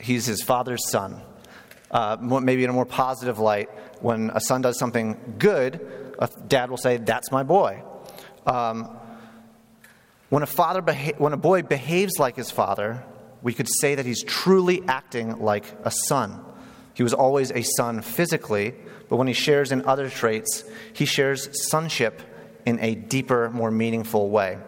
he's 0.00 0.26
his 0.26 0.42
father's 0.42 0.88
son. 0.90 1.20
Uh, 1.90 2.16
maybe 2.20 2.64
in 2.64 2.70
a 2.70 2.72
more 2.72 2.86
positive 2.86 3.38
light, 3.38 3.70
when 4.02 4.30
a 4.30 4.40
son 4.40 4.60
does 4.60 4.78
something 4.78 5.36
good, 5.38 6.14
a 6.18 6.28
dad 6.46 6.70
will 6.70 6.76
say, 6.76 6.98
That's 6.98 7.30
my 7.30 7.42
boy. 7.42 7.82
Um, 8.46 8.96
when, 10.28 10.42
a 10.42 10.46
father 10.46 10.82
beha- 10.82 11.14
when 11.18 11.32
a 11.32 11.38
boy 11.38 11.62
behaves 11.62 12.18
like 12.18 12.36
his 12.36 12.50
father, 12.50 13.04
we 13.42 13.54
could 13.54 13.68
say 13.80 13.94
that 13.94 14.04
he's 14.04 14.22
truly 14.22 14.82
acting 14.86 15.38
like 15.38 15.64
a 15.84 15.90
son. 15.90 16.44
He 16.94 17.02
was 17.02 17.14
always 17.14 17.50
a 17.52 17.62
son 17.62 18.02
physically, 18.02 18.74
but 19.08 19.16
when 19.16 19.28
he 19.28 19.32
shares 19.32 19.72
in 19.72 19.86
other 19.86 20.10
traits, 20.10 20.64
he 20.92 21.04
shares 21.04 21.48
sonship 21.70 22.20
in 22.66 22.78
a 22.80 22.94
deeper, 22.94 23.48
more 23.50 23.70
meaningful 23.70 24.28
way. 24.28 24.58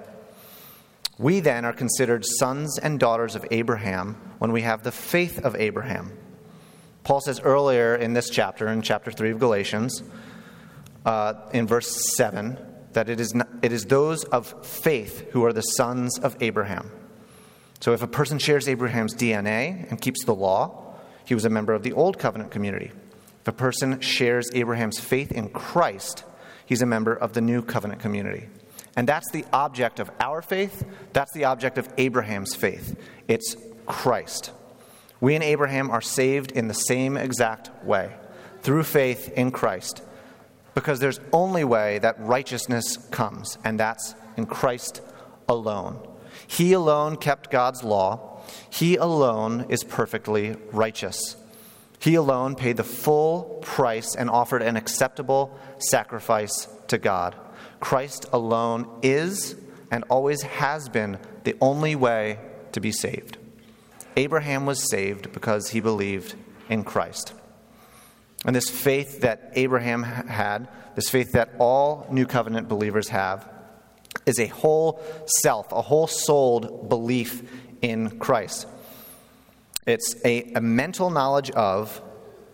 We 1.20 1.40
then 1.40 1.66
are 1.66 1.74
considered 1.74 2.24
sons 2.24 2.78
and 2.78 2.98
daughters 2.98 3.34
of 3.34 3.44
Abraham 3.50 4.14
when 4.38 4.52
we 4.52 4.62
have 4.62 4.82
the 4.82 4.90
faith 4.90 5.38
of 5.44 5.54
Abraham. 5.54 6.16
Paul 7.04 7.20
says 7.20 7.40
earlier 7.40 7.94
in 7.94 8.14
this 8.14 8.30
chapter, 8.30 8.66
in 8.68 8.80
chapter 8.80 9.12
3 9.12 9.32
of 9.32 9.38
Galatians, 9.38 10.02
uh, 11.04 11.34
in 11.52 11.66
verse 11.66 12.14
7, 12.16 12.56
that 12.94 13.10
it 13.10 13.20
is, 13.20 13.34
not, 13.34 13.48
it 13.60 13.70
is 13.70 13.84
those 13.84 14.24
of 14.24 14.66
faith 14.66 15.30
who 15.32 15.44
are 15.44 15.52
the 15.52 15.60
sons 15.60 16.18
of 16.18 16.38
Abraham. 16.40 16.90
So 17.80 17.92
if 17.92 18.00
a 18.02 18.08
person 18.08 18.38
shares 18.38 18.66
Abraham's 18.66 19.14
DNA 19.14 19.90
and 19.90 20.00
keeps 20.00 20.24
the 20.24 20.34
law, 20.34 20.94
he 21.26 21.34
was 21.34 21.44
a 21.44 21.50
member 21.50 21.74
of 21.74 21.82
the 21.82 21.92
Old 21.92 22.18
Covenant 22.18 22.50
community. 22.50 22.92
If 23.42 23.48
a 23.48 23.52
person 23.52 24.00
shares 24.00 24.48
Abraham's 24.54 24.98
faith 24.98 25.32
in 25.32 25.50
Christ, 25.50 26.24
he's 26.64 26.80
a 26.80 26.86
member 26.86 27.12
of 27.12 27.34
the 27.34 27.42
New 27.42 27.60
Covenant 27.60 28.00
community. 28.00 28.48
And 28.96 29.08
that's 29.08 29.30
the 29.30 29.44
object 29.52 30.00
of 30.00 30.10
our 30.20 30.42
faith. 30.42 30.84
That's 31.12 31.32
the 31.32 31.44
object 31.44 31.78
of 31.78 31.88
Abraham's 31.96 32.54
faith. 32.54 32.98
It's 33.28 33.56
Christ. 33.86 34.52
We 35.20 35.34
and 35.34 35.44
Abraham 35.44 35.90
are 35.90 36.00
saved 36.00 36.52
in 36.52 36.68
the 36.68 36.74
same 36.74 37.16
exact 37.16 37.84
way 37.84 38.12
through 38.62 38.84
faith 38.84 39.30
in 39.32 39.50
Christ 39.50 40.02
because 40.74 41.00
there's 41.00 41.20
only 41.32 41.64
way 41.64 41.98
that 41.98 42.18
righteousness 42.20 42.96
comes, 43.10 43.58
and 43.64 43.78
that's 43.78 44.14
in 44.36 44.46
Christ 44.46 45.02
alone. 45.48 45.98
He 46.46 46.72
alone 46.72 47.16
kept 47.16 47.50
God's 47.50 47.82
law. 47.82 48.40
He 48.70 48.96
alone 48.96 49.66
is 49.68 49.84
perfectly 49.84 50.56
righteous. 50.72 51.36
He 51.98 52.14
alone 52.14 52.54
paid 52.54 52.76
the 52.76 52.84
full 52.84 53.58
price 53.62 54.14
and 54.14 54.30
offered 54.30 54.62
an 54.62 54.76
acceptable 54.76 55.58
sacrifice 55.78 56.66
to 56.88 56.98
God. 56.98 57.36
Christ 57.80 58.26
alone 58.32 58.86
is 59.02 59.56
and 59.90 60.04
always 60.08 60.42
has 60.42 60.88
been 60.88 61.18
the 61.44 61.56
only 61.60 61.96
way 61.96 62.38
to 62.72 62.80
be 62.80 62.92
saved. 62.92 63.38
Abraham 64.16 64.66
was 64.66 64.88
saved 64.88 65.32
because 65.32 65.70
he 65.70 65.80
believed 65.80 66.34
in 66.68 66.84
Christ. 66.84 67.32
And 68.44 68.56
this 68.56 68.70
faith 68.70 69.20
that 69.20 69.52
Abraham 69.54 70.02
had, 70.02 70.68
this 70.94 71.10
faith 71.10 71.32
that 71.32 71.50
all 71.58 72.06
New 72.10 72.26
Covenant 72.26 72.68
believers 72.68 73.08
have, 73.08 73.48
is 74.26 74.38
a 74.38 74.46
whole 74.46 75.02
self, 75.42 75.72
a 75.72 75.82
whole 75.82 76.06
souled 76.06 76.88
belief 76.88 77.42
in 77.82 78.18
Christ. 78.18 78.66
It's 79.86 80.14
a, 80.24 80.52
a 80.54 80.60
mental 80.60 81.10
knowledge 81.10 81.50
of 81.50 82.00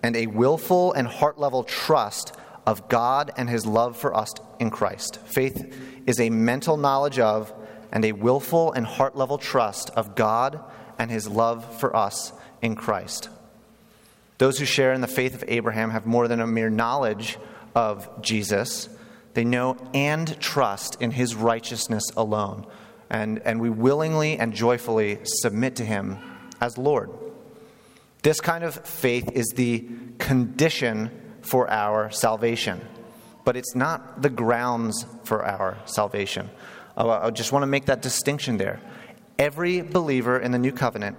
and 0.02 0.16
a 0.16 0.26
willful 0.26 0.92
and 0.92 1.06
heart 1.06 1.38
level 1.38 1.64
trust 1.64 2.35
of 2.66 2.88
God 2.88 3.30
and 3.36 3.48
his 3.48 3.64
love 3.64 3.96
for 3.96 4.14
us 4.14 4.34
in 4.58 4.70
Christ. 4.70 5.18
Faith 5.26 5.74
is 6.06 6.20
a 6.20 6.30
mental 6.30 6.76
knowledge 6.76 7.18
of 7.18 7.52
and 7.92 8.04
a 8.04 8.12
willful 8.12 8.72
and 8.72 8.84
heart 8.86 9.16
level 9.16 9.38
trust 9.38 9.90
of 9.90 10.14
God 10.14 10.60
and 10.98 11.10
his 11.10 11.28
love 11.28 11.78
for 11.78 11.94
us 11.94 12.32
in 12.60 12.74
Christ. 12.74 13.28
Those 14.38 14.58
who 14.58 14.64
share 14.64 14.92
in 14.92 15.00
the 15.00 15.06
faith 15.06 15.34
of 15.34 15.44
Abraham 15.48 15.90
have 15.90 16.06
more 16.06 16.28
than 16.28 16.40
a 16.40 16.46
mere 16.46 16.68
knowledge 16.68 17.38
of 17.74 18.22
Jesus. 18.22 18.88
They 19.34 19.44
know 19.44 19.76
and 19.94 20.38
trust 20.40 21.00
in 21.00 21.12
his 21.12 21.34
righteousness 21.34 22.04
alone. 22.16 22.66
And, 23.08 23.40
and 23.44 23.60
we 23.60 23.70
willingly 23.70 24.38
and 24.38 24.52
joyfully 24.52 25.20
submit 25.24 25.76
to 25.76 25.84
him 25.84 26.18
as 26.60 26.76
Lord. 26.76 27.10
This 28.22 28.40
kind 28.40 28.64
of 28.64 28.74
faith 28.74 29.30
is 29.32 29.46
the 29.54 29.88
condition 30.18 31.10
for 31.46 31.70
our 31.70 32.10
salvation, 32.10 32.80
but 33.44 33.56
it's 33.56 33.74
not 33.74 34.22
the 34.22 34.30
grounds 34.30 35.06
for 35.24 35.44
our 35.44 35.78
salvation. 35.86 36.50
Oh, 36.96 37.10
I 37.10 37.30
just 37.30 37.52
want 37.52 37.62
to 37.62 37.66
make 37.66 37.86
that 37.86 38.02
distinction 38.02 38.56
there. 38.56 38.80
Every 39.38 39.82
believer 39.82 40.38
in 40.38 40.52
the 40.52 40.58
new 40.58 40.72
covenant 40.72 41.16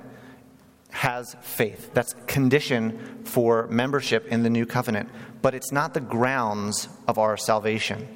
has 0.90 1.36
faith. 1.42 1.92
That's 1.94 2.14
condition 2.26 3.24
for 3.26 3.68
membership 3.68 4.28
in 4.28 4.44
the 4.44 4.50
new 4.50 4.66
covenant, 4.66 5.10
but 5.42 5.54
it's 5.54 5.72
not 5.72 5.94
the 5.94 6.02
grounds 6.02 6.90
of 7.08 7.18
our 7.20 7.38
salvation. 7.38 8.08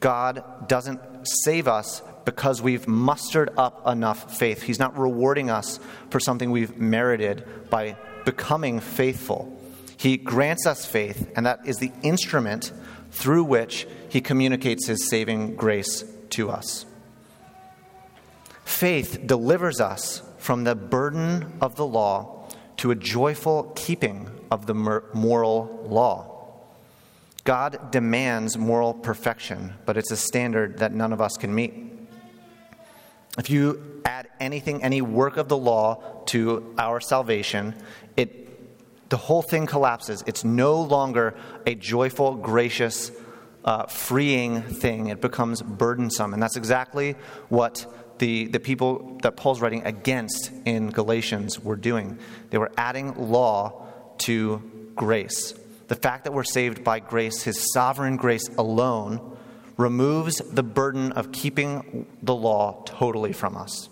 God 0.00 0.68
doesn't 0.68 1.00
save 1.44 1.66
us 1.66 2.02
because 2.24 2.60
we've 2.60 2.86
mustered 2.86 3.50
up 3.56 3.86
enough 3.86 4.36
faith. 4.36 4.62
He's 4.62 4.78
not 4.78 4.98
rewarding 4.98 5.48
us 5.48 5.80
for 6.10 6.20
something 6.20 6.50
we've 6.50 6.76
merited 6.76 7.44
by 7.70 7.96
becoming 8.24 8.80
faithful. 8.80 9.55
He 9.96 10.16
grants 10.16 10.66
us 10.66 10.84
faith, 10.84 11.30
and 11.36 11.46
that 11.46 11.60
is 11.66 11.78
the 11.78 11.92
instrument 12.02 12.72
through 13.10 13.44
which 13.44 13.86
He 14.08 14.20
communicates 14.20 14.86
His 14.86 15.08
saving 15.08 15.56
grace 15.56 16.04
to 16.30 16.50
us. 16.50 16.86
Faith 18.64 19.20
delivers 19.24 19.80
us 19.80 20.22
from 20.38 20.64
the 20.64 20.74
burden 20.74 21.52
of 21.60 21.76
the 21.76 21.86
law 21.86 22.48
to 22.76 22.90
a 22.90 22.94
joyful 22.94 23.72
keeping 23.74 24.28
of 24.50 24.66
the 24.66 24.74
moral 24.74 25.86
law. 25.88 26.32
God 27.44 27.90
demands 27.90 28.58
moral 28.58 28.92
perfection, 28.92 29.74
but 29.86 29.96
it's 29.96 30.10
a 30.10 30.16
standard 30.16 30.78
that 30.78 30.92
none 30.92 31.12
of 31.12 31.20
us 31.20 31.36
can 31.36 31.54
meet. 31.54 31.74
If 33.38 33.50
you 33.50 34.02
add 34.04 34.28
anything, 34.40 34.82
any 34.82 35.00
work 35.00 35.36
of 35.36 35.48
the 35.48 35.56
law 35.56 36.22
to 36.26 36.74
our 36.76 37.00
salvation, 37.00 37.74
the 39.08 39.16
whole 39.16 39.42
thing 39.42 39.66
collapses. 39.66 40.22
It's 40.26 40.44
no 40.44 40.80
longer 40.80 41.34
a 41.66 41.74
joyful, 41.74 42.34
gracious, 42.34 43.12
uh, 43.64 43.86
freeing 43.86 44.62
thing. 44.62 45.08
It 45.08 45.20
becomes 45.20 45.62
burdensome. 45.62 46.32
And 46.32 46.42
that's 46.42 46.56
exactly 46.56 47.16
what 47.48 47.86
the, 48.18 48.46
the 48.46 48.60
people 48.60 49.18
that 49.22 49.36
Paul's 49.36 49.60
writing 49.60 49.84
against 49.84 50.50
in 50.64 50.90
Galatians 50.90 51.60
were 51.60 51.76
doing. 51.76 52.18
They 52.50 52.58
were 52.58 52.72
adding 52.76 53.30
law 53.30 53.86
to 54.18 54.90
grace. 54.94 55.54
The 55.88 55.94
fact 55.94 56.24
that 56.24 56.32
we're 56.32 56.44
saved 56.44 56.82
by 56.82 56.98
grace, 56.98 57.42
his 57.42 57.72
sovereign 57.72 58.16
grace 58.16 58.48
alone, 58.58 59.36
removes 59.76 60.38
the 60.38 60.62
burden 60.62 61.12
of 61.12 61.32
keeping 61.32 62.06
the 62.22 62.34
law 62.34 62.82
totally 62.86 63.32
from 63.32 63.56
us. 63.56 63.88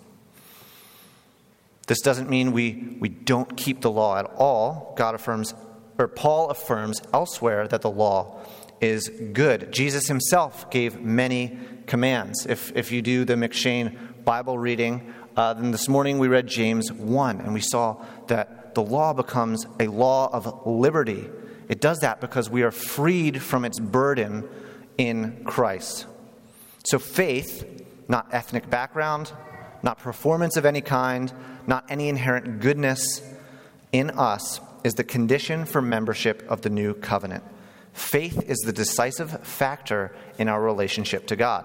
This 1.87 2.01
doesn't 2.01 2.31
mean 2.31 2.53
we, 2.53 2.97
we 2.99 3.09
don't 3.09 3.57
keep 3.57 3.81
the 3.81 3.91
law 3.91 4.19
at 4.19 4.27
all. 4.37 4.95
God 4.97 5.15
affirms, 5.15 5.55
or 5.99 6.09
Paul 6.09 6.51
affirms 6.51 7.03
elsewhere 7.13 7.69
that 7.69 7.83
the 7.83 7.91
law 7.91 8.41
is 8.81 9.09
good. 9.33 9.73
Jesus 9.73 10.09
himself 10.09 10.71
gave 10.71 11.01
many 11.01 11.59
commands. 11.87 12.47
If, 12.47 12.75
if 12.75 12.91
you 12.91 13.03
do 13.03 13.25
the 13.25 13.35
M'Cheyne 13.35 14.25
Bible 14.25 14.59
reading, 14.59 15.13
uh, 15.37 15.55
then 15.55 15.71
this 15.71 15.89
morning 15.89 16.19
we 16.19 16.29
read 16.29 16.47
James 16.47 16.93
1, 16.93 17.41
and 17.41 17.53
we 17.53 17.61
saw 17.61 18.03
that 18.29 18.75
the 18.75 18.83
law 18.83 19.13
becomes 19.13 19.67
a 19.79 19.87
law 19.89 20.31
of 20.33 20.67
liberty. 20.67 21.29
It 21.69 21.81
does 21.81 22.01
that 22.01 22.21
because 22.21 22.49
we 22.49 22.63
are 22.63 22.71
freed 22.71 23.43
from 23.43 23.65
its 23.65 23.79
burden 23.79 24.49
in 24.97 25.45
Christ. 25.45 26.07
So 26.85 26.99
faith, 26.99 27.85
not 28.09 28.29
ethnic 28.33 28.69
background, 28.69 29.33
not 29.83 29.99
performance 29.99 30.57
of 30.57 30.65
any 30.65 30.81
kind, 30.81 31.33
not 31.67 31.85
any 31.89 32.09
inherent 32.09 32.61
goodness 32.61 33.23
in 33.93 34.11
us, 34.11 34.61
is 34.83 34.95
the 34.95 35.05
condition 35.05 35.65
for 35.65 35.81
membership 35.81 36.45
of 36.49 36.61
the 36.61 36.71
new 36.71 36.95
covenant. 36.95 37.43
Faith 37.93 38.43
is 38.49 38.59
the 38.59 38.73
decisive 38.73 39.47
factor 39.47 40.15
in 40.39 40.49
our 40.49 40.61
relationship 40.61 41.27
to 41.29 41.37
God. 41.37 41.65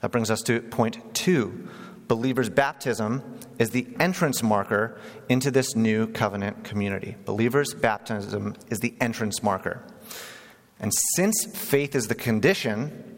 That 0.00 0.12
brings 0.12 0.30
us 0.30 0.42
to 0.42 0.60
point 0.60 1.14
two. 1.14 1.68
Believers' 2.08 2.50
baptism 2.50 3.38
is 3.58 3.70
the 3.70 3.88
entrance 3.98 4.42
marker 4.42 5.00
into 5.28 5.50
this 5.50 5.74
new 5.74 6.06
covenant 6.08 6.62
community. 6.62 7.16
Believers' 7.24 7.74
baptism 7.74 8.54
is 8.68 8.80
the 8.80 8.94
entrance 9.00 9.42
marker. 9.42 9.82
And 10.78 10.92
since 11.14 11.46
faith 11.54 11.94
is 11.94 12.06
the 12.06 12.14
condition, 12.14 13.15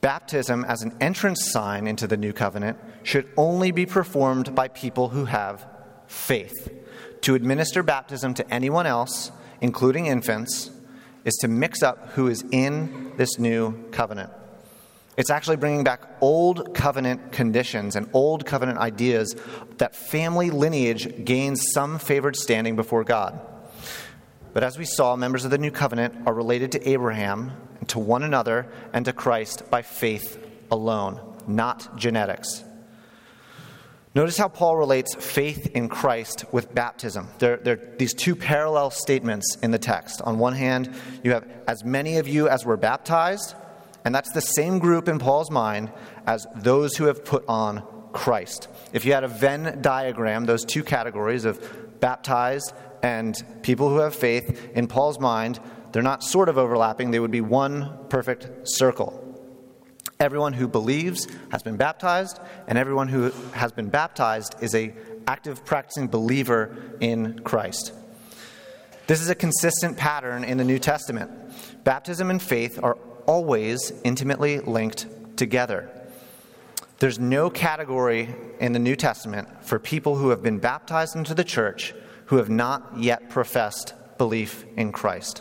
Baptism 0.00 0.64
as 0.64 0.82
an 0.82 0.96
entrance 1.00 1.50
sign 1.50 1.86
into 1.86 2.06
the 2.06 2.16
new 2.16 2.32
covenant 2.32 2.78
should 3.02 3.28
only 3.36 3.70
be 3.70 3.86
performed 3.86 4.54
by 4.54 4.68
people 4.68 5.08
who 5.10 5.24
have 5.26 5.66
faith. 6.06 6.72
To 7.22 7.34
administer 7.34 7.82
baptism 7.82 8.34
to 8.34 8.52
anyone 8.52 8.86
else, 8.86 9.30
including 9.60 10.06
infants, 10.06 10.70
is 11.24 11.34
to 11.40 11.48
mix 11.48 11.82
up 11.82 12.10
who 12.10 12.28
is 12.28 12.44
in 12.52 13.12
this 13.16 13.38
new 13.38 13.88
covenant. 13.90 14.30
It's 15.16 15.30
actually 15.30 15.56
bringing 15.56 15.82
back 15.82 16.02
old 16.20 16.74
covenant 16.74 17.32
conditions 17.32 17.96
and 17.96 18.08
old 18.12 18.44
covenant 18.44 18.78
ideas 18.78 19.34
that 19.78 19.96
family 19.96 20.50
lineage 20.50 21.24
gains 21.24 21.64
some 21.72 21.98
favored 21.98 22.36
standing 22.36 22.76
before 22.76 23.02
God. 23.02 23.40
But 24.52 24.62
as 24.62 24.78
we 24.78 24.84
saw, 24.84 25.16
members 25.16 25.44
of 25.44 25.50
the 25.50 25.58
new 25.58 25.70
covenant 25.70 26.26
are 26.26 26.34
related 26.34 26.72
to 26.72 26.88
Abraham 26.88 27.52
to 27.88 27.98
one 27.98 28.22
another 28.22 28.66
and 28.92 29.04
to 29.04 29.12
Christ 29.12 29.70
by 29.70 29.82
faith 29.82 30.38
alone, 30.70 31.20
not 31.46 31.96
genetics. 31.96 32.64
Notice 34.14 34.38
how 34.38 34.48
Paul 34.48 34.76
relates 34.76 35.14
faith 35.14 35.66
in 35.74 35.90
Christ 35.90 36.46
with 36.50 36.74
baptism. 36.74 37.28
There, 37.38 37.58
there 37.58 37.74
are 37.74 37.96
these 37.98 38.14
two 38.14 38.34
parallel 38.34 38.90
statements 38.90 39.58
in 39.62 39.72
the 39.72 39.78
text. 39.78 40.22
On 40.22 40.38
one 40.38 40.54
hand, 40.54 40.94
you 41.22 41.32
have 41.32 41.46
as 41.68 41.84
many 41.84 42.16
of 42.16 42.26
you 42.26 42.48
as 42.48 42.64
were 42.64 42.78
baptized, 42.78 43.54
and 44.06 44.14
that's 44.14 44.32
the 44.32 44.40
same 44.40 44.78
group 44.78 45.06
in 45.06 45.18
Paul's 45.18 45.50
mind 45.50 45.92
as 46.26 46.46
those 46.56 46.96
who 46.96 47.04
have 47.04 47.26
put 47.26 47.44
on 47.46 47.82
Christ. 48.14 48.68
If 48.94 49.04
you 49.04 49.12
had 49.12 49.22
a 49.22 49.28
Venn 49.28 49.82
diagram, 49.82 50.46
those 50.46 50.64
two 50.64 50.82
categories 50.82 51.44
of 51.44 52.00
baptized 52.00 52.72
and 53.02 53.36
people 53.60 53.90
who 53.90 53.98
have 53.98 54.14
faith, 54.14 54.70
in 54.74 54.86
Paul's 54.86 55.20
mind, 55.20 55.60
they're 55.96 56.02
not 56.02 56.22
sort 56.22 56.50
of 56.50 56.58
overlapping, 56.58 57.10
they 57.10 57.18
would 57.18 57.30
be 57.30 57.40
one 57.40 58.06
perfect 58.10 58.68
circle. 58.68 59.40
Everyone 60.20 60.52
who 60.52 60.68
believes 60.68 61.26
has 61.50 61.62
been 61.62 61.78
baptized, 61.78 62.38
and 62.66 62.76
everyone 62.76 63.08
who 63.08 63.30
has 63.52 63.72
been 63.72 63.88
baptized 63.88 64.56
is 64.60 64.74
a 64.74 64.92
active 65.26 65.64
practicing 65.64 66.08
believer 66.08 66.76
in 67.00 67.38
Christ. 67.38 67.94
This 69.06 69.22
is 69.22 69.30
a 69.30 69.34
consistent 69.34 69.96
pattern 69.96 70.44
in 70.44 70.58
the 70.58 70.64
New 70.64 70.78
Testament. 70.78 71.30
Baptism 71.82 72.28
and 72.28 72.42
faith 72.42 72.78
are 72.82 72.98
always 73.24 73.90
intimately 74.04 74.60
linked 74.60 75.06
together. 75.38 75.90
There's 76.98 77.18
no 77.18 77.48
category 77.48 78.34
in 78.60 78.72
the 78.72 78.78
New 78.78 78.96
Testament 78.96 79.64
for 79.64 79.78
people 79.78 80.16
who 80.16 80.28
have 80.28 80.42
been 80.42 80.58
baptized 80.58 81.16
into 81.16 81.32
the 81.32 81.42
church 81.42 81.94
who 82.26 82.36
have 82.36 82.50
not 82.50 82.98
yet 82.98 83.30
professed 83.30 83.94
belief 84.18 84.66
in 84.76 84.92
Christ. 84.92 85.40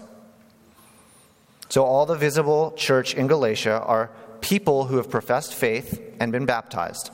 So, 1.69 1.83
all 1.83 2.05
the 2.05 2.15
visible 2.15 2.73
church 2.77 3.15
in 3.15 3.27
Galatia 3.27 3.81
are 3.81 4.11
people 4.41 4.85
who 4.85 4.97
have 4.97 5.09
professed 5.09 5.53
faith 5.53 6.01
and 6.19 6.31
been 6.31 6.45
baptized. 6.45 7.09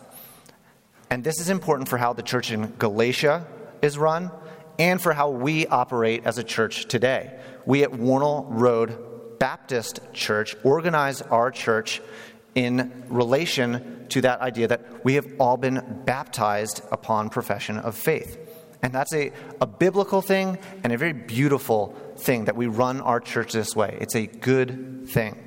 And 1.10 1.24
this 1.24 1.40
is 1.40 1.50
important 1.50 1.90
for 1.90 1.98
how 1.98 2.14
the 2.14 2.24
church 2.24 2.52
in 2.52 2.74
Galatia 2.78 3.46
is 3.82 3.98
run 3.98 4.32
and 4.80 5.02
for 5.02 5.14
how 5.14 5.30
we 5.30 5.68
operate 5.68 6.26
as 6.26 6.38
a 6.38 6.44
church 6.44 6.86
today. 6.86 7.40
We 7.66 7.84
at 7.84 7.92
Wornall 7.92 8.48
Road 8.50 9.40
Baptist 9.40 10.00
Church 10.14 10.56
organize 10.64 11.22
our 11.22 11.52
church 11.52 12.02
in 12.56 13.06
relation 13.08 14.06
to 14.10 14.22
that 14.22 14.42
idea 14.42 14.68
that 14.68 15.04
we 15.06 15.16
have 15.16 15.28
all 15.40 15.58
been 15.58 16.04
baptized 16.06 16.82
upon 16.92 17.30
profession 17.30 17.78
of 17.78 17.96
faith. 17.96 18.38
And 18.84 18.94
that's 18.94 19.14
a, 19.14 19.32
a 19.60 19.68
biblical 19.68 20.22
thing 20.22 20.58
and 20.84 20.92
a 20.92 20.98
very 20.98 21.14
beautiful 21.14 21.96
thing 22.22 22.46
that 22.46 22.56
we 22.56 22.68
run 22.68 23.02
our 23.02 23.20
church 23.20 23.54
this 23.54 23.76
way. 23.76 23.98
It's 24.00 24.16
a 24.16 24.28
good 24.28 25.08
thing. 25.10 25.38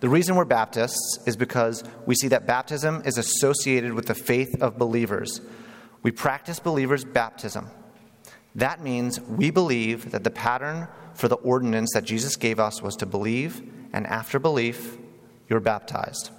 The 0.00 0.08
reason 0.08 0.36
we're 0.36 0.44
Baptists 0.44 1.18
is 1.26 1.36
because 1.36 1.82
we 2.06 2.14
see 2.14 2.28
that 2.28 2.46
baptism 2.46 3.02
is 3.04 3.18
associated 3.18 3.94
with 3.94 4.06
the 4.06 4.14
faith 4.14 4.60
of 4.60 4.78
believers. 4.78 5.40
We 6.02 6.12
practice 6.12 6.60
believers' 6.60 7.04
baptism. 7.04 7.68
That 8.54 8.82
means 8.82 9.20
we 9.20 9.50
believe 9.50 10.12
that 10.12 10.24
the 10.24 10.30
pattern 10.30 10.86
for 11.14 11.26
the 11.26 11.36
ordinance 11.36 11.90
that 11.94 12.04
Jesus 12.04 12.36
gave 12.36 12.60
us 12.60 12.80
was 12.80 12.94
to 12.96 13.06
believe, 13.06 13.60
and 13.92 14.06
after 14.06 14.38
belief, 14.38 14.96
you're 15.48 15.60
baptized. 15.60 16.30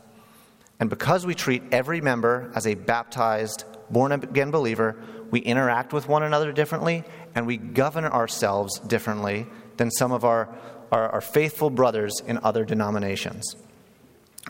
And 0.79 0.89
because 0.89 1.25
we 1.25 1.35
treat 1.35 1.63
every 1.73 1.99
member 1.99 2.51
as 2.55 2.65
a 2.65 2.75
baptized, 2.75 3.65
born 3.89 4.13
again 4.13 4.51
believer, 4.51 4.95
we 5.31 5.39
interact 5.41 5.91
with 5.91 6.07
one 6.07 6.23
another 6.23 6.53
differently, 6.53 7.03
and 7.35 7.45
we 7.45 7.57
govern 7.57 8.05
ourselves 8.05 8.79
differently 8.79 9.47
than 9.79 9.89
some 9.89 10.11
of 10.11 10.23
our, 10.23 10.47
our, 10.91 11.09
our 11.09 11.21
faithful 11.21 11.71
brothers 11.71 12.21
in 12.27 12.37
other 12.43 12.63
denominations. 12.63 13.55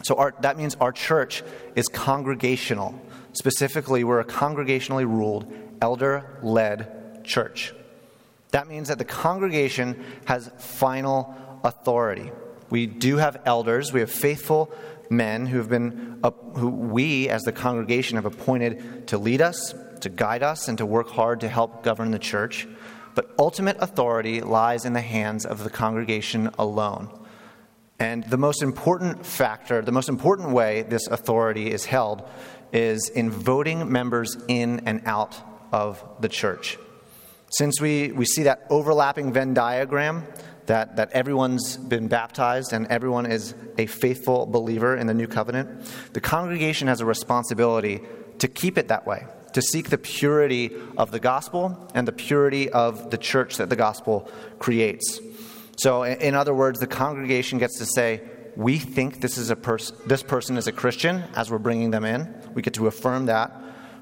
So 0.04 0.16
our, 0.16 0.34
that 0.42 0.58
means 0.58 0.76
our 0.76 0.92
church 0.92 1.44
is 1.76 1.88
congregational. 1.88 3.00
Specifically, 3.34 4.04
we're 4.04 4.20
a 4.20 4.26
congregationally 4.26 5.06
ruled, 5.06 5.52
elder 5.82 6.38
led 6.44 7.24
church. 7.24 7.74
That 8.52 8.68
means 8.68 8.88
that 8.88 8.98
the 8.98 9.06
congregation 9.06 10.04
has 10.26 10.52
final 10.58 11.36
authority. 11.64 12.32
We 12.70 12.88
do 12.88 13.18
have 13.18 13.42
elders, 13.46 13.94
we 13.94 14.00
have 14.00 14.12
faithful 14.12 14.72
men 15.10 15.46
who 15.46 15.58
have 15.58 15.70
been 15.70 16.20
uh, 16.24 16.32
who 16.56 16.70
we 16.70 17.30
as 17.30 17.44
the 17.44 17.52
congregation 17.52 18.16
have 18.16 18.26
appointed 18.26 19.08
to 19.08 19.18
lead 19.18 19.42
us, 19.42 19.74
to 20.02 20.10
guide 20.10 20.44
us, 20.44 20.68
and 20.68 20.78
to 20.78 20.86
work 20.86 21.10
hard 21.10 21.42
to 21.42 21.50
help 21.50 21.84
govern 21.84 22.12
the 22.12 22.20
church. 22.20 22.68
But 23.16 23.34
ultimate 23.38 23.78
authority 23.80 24.42
lies 24.42 24.86
in 24.86 24.94
the 24.94 25.02
hands 25.02 25.46
of 25.46 25.64
the 25.64 25.70
congregation 25.70 26.50
alone. 26.58 27.10
And 28.00 28.24
the 28.24 28.38
most 28.38 28.62
important 28.62 29.26
factor, 29.26 29.82
the 29.82 29.92
most 29.92 30.08
important 30.08 30.52
way 30.52 30.84
this 30.84 31.08
authority 31.08 31.72
is 31.72 31.86
held, 31.86 32.28
is 32.72 33.10
in 33.10 33.30
voting 33.30 33.92
members 33.92 34.38
in 34.48 34.82
and 34.86 35.02
out 35.06 35.38
of 35.72 36.04
the 36.22 36.30
church. 36.30 36.78
Since 37.52 37.82
we, 37.82 38.12
we 38.12 38.26
see 38.26 38.44
that 38.44 38.66
overlapping 38.70 39.34
Venn 39.34 39.54
diagram, 39.54 40.26
that, 40.68 40.98
that 40.98 41.12
everyone's 41.12 41.78
been 41.78 42.08
baptized 42.08 42.74
and 42.74 42.86
everyone 42.88 43.26
is 43.26 43.56
a 43.78 43.88
faithful 43.88 44.46
believer 44.46 44.96
in 44.96 45.08
the 45.08 45.16
new 45.16 45.28
covenant, 45.28 45.92
the 46.14 46.22
congregation 46.22 46.88
has 46.88 47.02
a 47.02 47.06
responsibility 47.06 48.02
to 48.38 48.48
keep 48.48 48.78
it 48.78 48.88
that 48.90 49.06
way 49.08 49.26
to 49.54 49.62
seek 49.62 49.90
the 49.90 49.98
purity 49.98 50.72
of 50.98 51.12
the 51.12 51.20
gospel 51.20 51.90
and 51.94 52.08
the 52.08 52.12
purity 52.12 52.70
of 52.70 53.10
the 53.10 53.18
church 53.18 53.58
that 53.58 53.70
the 53.70 53.76
gospel 53.76 54.30
creates. 54.60 55.20
So, 55.78 56.04
in 56.04 56.36
other 56.36 56.54
words, 56.54 56.80
the 56.80 56.88
congregation 56.88 57.58
gets 57.58 57.78
to 57.80 57.86
say, 57.86 58.22
we 58.56 58.78
think 58.78 59.22
this, 59.22 59.38
is 59.38 59.50
a 59.50 59.56
pers- 59.56 59.94
this 60.06 60.24
person 60.24 60.58
is 60.58 60.68
a 60.68 60.72
Christian 60.72 61.24
as 61.36 61.50
we're 61.50 61.60
bringing 61.60 61.92
them 61.92 62.04
in. 62.04 62.36
We 62.54 62.62
get 62.62 62.74
to 62.74 62.88
affirm 62.88 63.28
that. 63.28 63.56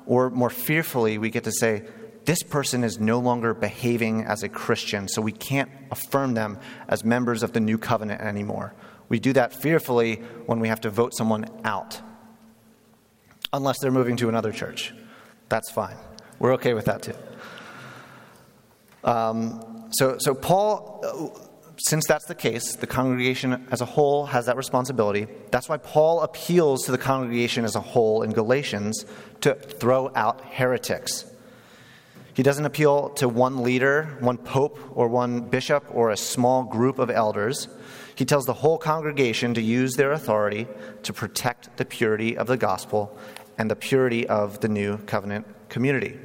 Or 0.07 0.29
more 0.29 0.49
fearfully, 0.49 1.17
we 1.17 1.29
get 1.29 1.43
to 1.43 1.51
say, 1.51 1.83
this 2.25 2.41
person 2.43 2.83
is 2.83 2.99
no 2.99 3.19
longer 3.19 3.53
behaving 3.53 4.25
as 4.25 4.43
a 4.43 4.49
Christian, 4.49 5.07
so 5.07 5.21
we 5.21 5.31
can't 5.31 5.69
affirm 5.91 6.33
them 6.33 6.59
as 6.89 7.05
members 7.05 7.43
of 7.43 7.53
the 7.53 7.59
new 7.59 7.77
covenant 7.77 8.19
anymore. 8.21 8.73
We 9.07 9.19
do 9.19 9.31
that 9.33 9.53
fearfully 9.53 10.15
when 10.45 10.59
we 10.59 10.67
have 10.67 10.81
to 10.81 10.89
vote 10.89 11.13
someone 11.13 11.45
out, 11.63 12.01
unless 13.53 13.79
they're 13.79 13.91
moving 13.91 14.17
to 14.17 14.27
another 14.29 14.51
church. 14.51 14.93
That's 15.49 15.71
fine. 15.71 15.95
We're 16.39 16.53
okay 16.53 16.73
with 16.73 16.85
that 16.85 17.01
too. 17.01 17.15
Um, 19.03 19.89
so, 19.91 20.17
so 20.19 20.35
Paul 20.35 21.47
since 21.79 22.07
that's 22.07 22.25
the 22.25 22.35
case, 22.35 22.75
the 22.75 22.87
congregation 22.87 23.67
as 23.69 23.81
a 23.81 23.85
whole 23.85 24.25
has 24.25 24.47
that 24.47 24.57
responsibility. 24.57 25.27
That's 25.51 25.69
why 25.69 25.77
Paul 25.77 26.21
appeals 26.21 26.85
to 26.85 26.91
the 26.91 26.97
congregation 26.97 27.65
as 27.65 27.75
a 27.75 27.81
whole 27.81 28.23
in 28.23 28.31
Galatians 28.31 29.05
to 29.41 29.53
throw 29.53 30.11
out 30.15 30.41
heretics. 30.41 31.25
He 32.33 32.43
doesn't 32.43 32.65
appeal 32.65 33.09
to 33.11 33.29
one 33.29 33.63
leader, 33.63 34.17
one 34.19 34.37
pope, 34.37 34.79
or 34.93 35.07
one 35.07 35.41
bishop, 35.41 35.85
or 35.91 36.09
a 36.09 36.17
small 36.17 36.63
group 36.63 36.99
of 36.99 37.09
elders. 37.09 37.67
He 38.15 38.25
tells 38.25 38.45
the 38.45 38.53
whole 38.53 38.77
congregation 38.77 39.53
to 39.55 39.61
use 39.61 39.95
their 39.95 40.11
authority 40.11 40.67
to 41.03 41.13
protect 41.13 41.77
the 41.77 41.85
purity 41.85 42.37
of 42.37 42.47
the 42.47 42.57
gospel 42.57 43.17
and 43.57 43.69
the 43.69 43.75
purity 43.75 44.27
of 44.27 44.59
the 44.59 44.69
new 44.69 44.97
covenant 44.99 45.45
community. 45.69 46.19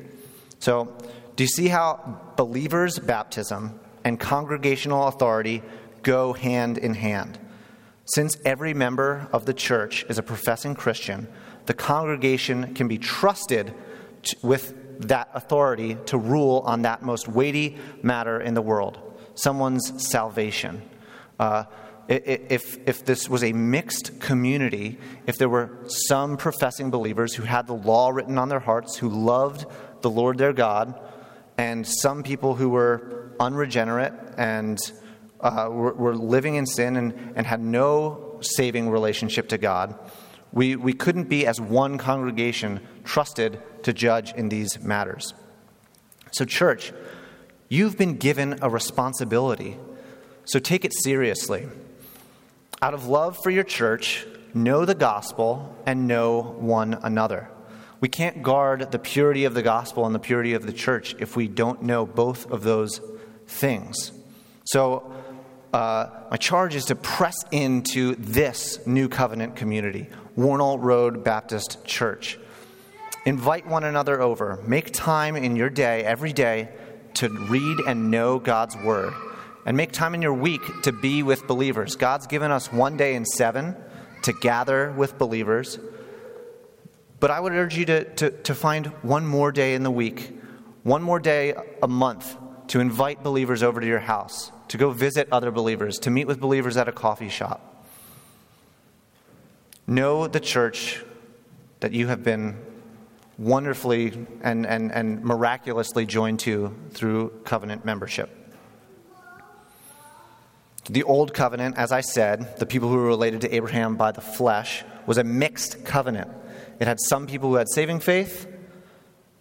So, 0.59 0.97
do 1.35 1.45
you 1.45 1.49
see 1.49 1.69
how 1.69 2.21
believers' 2.37 2.99
baptism 2.99 3.81
and 4.05 4.19
congregational 4.19 5.09
authority 5.09 5.63
go 6.03 6.33
hand 6.33 6.79
in 6.79 6.95
hand. 6.95 7.39
Since 8.05 8.37
every 8.45 8.75
member 8.75 9.29
of 9.33 9.47
the 9.47 9.55
church 9.55 10.05
is 10.09 10.19
a 10.19 10.23
professing 10.23 10.75
Christian, 10.75 11.29
the 11.67 11.75
congregation 11.75 12.75
can 12.75 12.89
be 12.89 12.99
trusted 12.99 13.73
to, 14.25 14.37
with 14.43 14.75
that 15.09 15.31
authority 15.35 15.97
to 16.07 16.19
rule 16.19 16.63
on 16.67 16.83
that 16.83 17.03
most 17.03 17.29
weighty 17.29 17.79
matter 18.03 18.41
in 18.41 18.55
the 18.55 18.63
world 18.63 18.99
someone's 19.35 20.11
salvation. 20.11 20.83
Uh, 21.41 21.65
if, 22.09 22.79
if 22.87 23.05
this 23.05 23.29
was 23.29 23.45
a 23.45 23.53
mixed 23.53 24.21
community, 24.21 24.99
if 25.27 25.37
there 25.37 25.49
were 25.49 25.71
some 25.87 26.37
professing 26.37 26.91
believers 26.91 27.35
who 27.35 27.45
had 27.45 27.67
the 27.67 27.75
law 27.75 28.11
written 28.11 28.39
on 28.39 28.49
their 28.49 28.61
hearts, 28.61 28.97
who 28.97 29.09
loved 29.09 29.67
the 30.01 30.11
Lord 30.11 30.39
their 30.39 30.53
God, 30.53 30.99
and 31.57 31.87
some 31.87 32.23
people 32.23 32.55
who 32.55 32.71
were 32.71 33.33
unregenerate 33.39 34.13
and 34.37 34.79
uh, 35.41 35.69
were, 35.71 35.93
were, 35.93 36.17
living 36.17 36.55
in 36.55 36.67
sin 36.67 36.97
and, 36.97 37.33
and 37.35 37.47
had 37.47 37.61
no 37.61 38.39
saving 38.41 38.91
relationship 38.91 39.49
to 39.49 39.59
God, 39.59 39.99
we, 40.53 40.77
we 40.77 40.93
couldn't 40.93 41.29
be, 41.29 41.47
as 41.47 41.61
one 41.61 41.99
congregation, 41.99 42.81
trusted 43.05 43.61
to 43.83 43.93
judge 43.93 44.33
in 44.35 44.49
these 44.49 44.81
matters. 44.81 45.35
So, 46.31 46.45
church, 46.45 46.93
you've 47.69 47.99
been 47.99 48.17
given 48.17 48.59
a 48.63 48.71
responsibility, 48.71 49.79
so 50.45 50.59
take 50.59 50.85
it 50.85 50.93
seriously. 51.03 51.67
Out 52.83 52.95
of 52.95 53.07
love 53.07 53.39
for 53.41 53.51
your 53.51 53.63
church, 53.63 54.27
know 54.55 54.85
the 54.85 54.97
gospel 54.97 55.73
and 55.87 56.09
know 56.09 56.57
one 56.59 56.95
another. 57.05 57.49
We 58.01 58.09
can't 58.09 58.43
guard 58.43 58.91
the 58.91 58.99
purity 58.99 59.45
of 59.45 59.55
the 59.55 59.63
gospel 59.63 60.05
and 60.05 60.13
the 60.13 60.19
purity 60.19 60.55
of 60.55 60.67
the 60.67 60.73
church 60.73 61.15
if 61.21 61.37
we 61.37 61.47
don't 61.47 61.85
know 61.85 62.05
both 62.05 62.51
of 62.51 62.65
those 62.65 63.01
things. 63.47 64.11
So, 64.65 65.15
uh, 65.73 66.09
my 66.33 66.37
charge 66.37 66.75
is 66.75 66.87
to 66.87 66.97
press 66.97 67.37
into 67.53 68.17
this 68.17 68.85
new 68.85 69.09
covenant 69.09 69.55
community, 69.55 70.09
Wornall 70.35 70.81
Road 70.81 71.23
Baptist 71.23 71.85
Church. 71.85 72.37
Invite 73.25 73.65
one 73.65 73.85
another 73.85 74.21
over. 74.21 74.61
Make 74.67 74.91
time 74.93 75.37
in 75.37 75.55
your 75.55 75.71
day, 75.71 76.03
every 76.03 76.33
day, 76.33 76.69
to 77.15 77.29
read 77.29 77.79
and 77.87 78.11
know 78.11 78.41
God's 78.41 78.77
Word. 78.79 79.15
And 79.65 79.77
make 79.77 79.93
time 79.93 80.15
in 80.15 80.23
your 80.23 80.35
week 80.35 80.63
to 80.83 80.93
be 80.93 81.23
with 81.23 81.47
believers. 81.47 81.95
God's 81.97 82.27
given 82.27 82.51
us 82.51 82.73
one 82.73 82.97
day 82.97 83.15
in 83.15 83.25
seven 83.25 83.77
to 84.23 84.33
gather 84.33 84.93
with 84.93 85.19
believers. 85.19 85.79
But 87.21 87.31
I 87.31 87.39
would 87.39 87.53
urge 87.53 87.77
you 87.77 87.85
to, 87.87 88.05
to, 88.15 88.31
to 88.31 88.55
find 88.55 88.87
one 89.03 89.25
more 89.25 89.53
day 89.53 89.75
in 89.75 89.85
the 89.85 89.91
week, 89.91 90.37
one 90.83 91.03
more 91.03 91.21
day 91.21 91.55
a 91.83 91.87
month 91.87 92.37
to 92.69 92.81
invite 92.81 93.23
believers 93.23 93.63
over 93.63 93.81
to 93.81 93.87
your 93.87 94.01
house, 94.01 94.51
to 94.69 94.79
go 94.79 94.91
visit 94.91 95.29
other 95.31 95.51
believers, 95.51 95.99
to 96.01 96.11
meet 96.11 96.27
with 96.27 96.41
believers 96.41 96.77
at 96.77 96.89
a 96.89 96.93
coffee 96.93 97.29
shop. 97.29 97.87
Know 99.87 100.27
the 100.27 100.41
church 100.41 101.05
that 101.81 101.93
you 101.93 102.09
have 102.09 102.25
been 102.25 102.57
wonderfully 103.39 104.27
and, 104.43 104.67
and, 104.67 104.91
and 104.93 105.23
miraculously 105.23 106.07
joined 106.07 106.41
to 106.41 106.75
through 106.91 107.31
covenant 107.45 107.85
membership. 107.85 108.42
The 110.87 111.05
old 111.05 111.33
covenant, 111.33 111.79
as 111.79 111.93
I 111.93 112.01
said, 112.01 112.59
the 112.59 112.67
people 112.67 112.89
who 112.89 112.97
were 112.97 113.07
related 113.07 113.41
to 113.43 113.55
Abraham 113.55 113.97
by 113.97 114.11
the 114.13 114.21
flesh, 114.21 114.85
was 115.07 115.17
a 115.19 115.25
mixed 115.25 115.85
covenant. 115.85 116.31
It 116.81 116.89
had 116.89 116.99
some 117.01 117.27
people 117.27 117.51
who 117.51 117.57
had 117.57 117.69
saving 117.69 118.01
faith, 118.01 118.49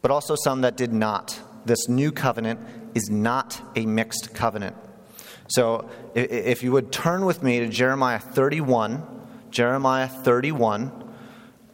but 0.02 0.12
also 0.12 0.36
some 0.36 0.62
that 0.62 0.78
did 0.78 0.94
not. 0.94 1.40
This 1.66 1.88
new 1.88 2.12
covenant 2.12 2.60
is 2.94 3.10
not 3.10 3.62
a 3.76 3.86
mixed 3.86 4.34
covenant. 4.34 4.76
So 5.48 5.90
if 6.16 6.64
you 6.64 6.72
would 6.72 6.92
turn 6.92 7.26
with 7.26 7.44
me 7.44 7.60
to 7.60 7.68
Jeremiah 7.68 8.20
31, 8.20 9.04
Jeremiah 9.50 10.08
31, 10.08 10.92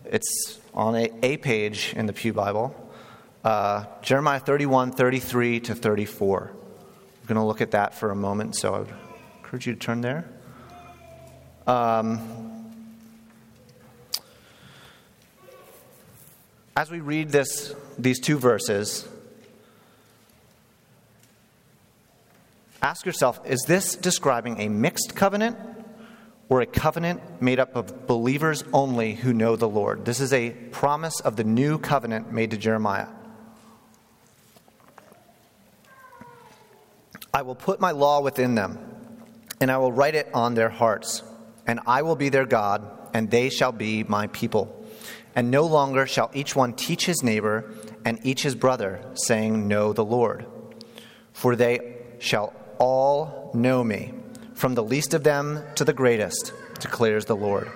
it's 0.05 0.59
on 0.73 0.95
a, 0.95 1.11
a 1.21 1.37
page 1.37 1.93
in 1.95 2.05
the 2.05 2.13
Pew 2.13 2.33
Bible. 2.33 2.75
Uh, 3.43 3.85
Jeremiah 4.01 4.39
31, 4.39 4.91
33 4.91 5.59
to 5.61 5.75
34. 5.75 6.51
We're 7.21 7.27
going 7.27 7.35
to 7.35 7.45
look 7.45 7.61
at 7.61 7.71
that 7.71 7.93
for 7.93 8.11
a 8.11 8.15
moment, 8.15 8.55
so 8.55 8.73
I 8.73 8.79
would 8.79 8.93
encourage 9.47 9.65
you 9.65 9.73
to 9.75 9.79
turn 9.79 10.01
there. 10.01 10.25
Um, 11.67 12.65
as 16.75 16.91
we 16.91 16.99
read 16.99 17.29
this, 17.29 17.73
these 17.97 18.19
two 18.19 18.37
verses, 18.37 19.07
ask 22.81 23.05
yourself 23.05 23.39
is 23.45 23.63
this 23.69 23.95
describing 23.95 24.59
a 24.59 24.67
mixed 24.67 25.15
covenant 25.15 25.57
or 26.49 26.59
a 26.59 26.65
covenant 26.65 27.41
made 27.41 27.57
up 27.57 27.77
of 27.77 28.05
believers 28.05 28.65
only 28.73 29.13
who 29.13 29.31
know 29.31 29.55
the 29.55 29.69
Lord? 29.69 30.03
This 30.03 30.19
is 30.19 30.33
a 30.33 30.49
promise 30.49 31.21
of 31.21 31.37
the 31.37 31.45
new 31.45 31.79
covenant 31.79 32.33
made 32.33 32.51
to 32.51 32.57
Jeremiah. 32.57 33.07
I 37.33 37.43
will 37.43 37.55
put 37.55 37.79
my 37.79 37.91
law 37.91 38.19
within 38.19 38.55
them, 38.55 38.86
and 39.59 39.71
I 39.71 39.77
will 39.77 39.91
write 39.91 40.15
it 40.15 40.29
on 40.33 40.53
their 40.53 40.69
hearts, 40.69 41.23
and 41.65 41.79
I 41.85 42.01
will 42.01 42.15
be 42.15 42.29
their 42.29 42.45
God, 42.45 43.09
and 43.13 43.29
they 43.29 43.49
shall 43.49 43.71
be 43.71 44.03
my 44.03 44.27
people. 44.27 44.85
And 45.35 45.51
no 45.51 45.65
longer 45.65 46.07
shall 46.07 46.31
each 46.33 46.55
one 46.55 46.73
teach 46.73 47.05
his 47.05 47.23
neighbor 47.23 47.71
and 48.05 48.19
each 48.23 48.43
his 48.43 48.55
brother, 48.55 49.01
saying, 49.13 49.67
Know 49.67 49.93
the 49.93 50.05
Lord. 50.05 50.45
For 51.33 51.55
they 51.55 51.97
shall 52.19 52.53
all 52.79 53.51
know 53.53 53.83
me, 53.83 54.13
from 54.53 54.75
the 54.75 54.83
least 54.83 55.13
of 55.13 55.23
them 55.23 55.63
to 55.75 55.83
the 55.83 55.93
greatest, 55.93 56.53
declares 56.79 57.25
the 57.25 57.35
Lord. 57.35 57.69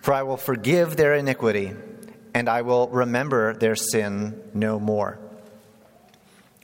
For 0.00 0.14
I 0.14 0.22
will 0.22 0.36
forgive 0.36 0.96
their 0.96 1.14
iniquity, 1.14 1.72
and 2.34 2.48
I 2.48 2.62
will 2.62 2.88
remember 2.88 3.54
their 3.54 3.74
sin 3.74 4.40
no 4.52 4.78
more. 4.78 5.18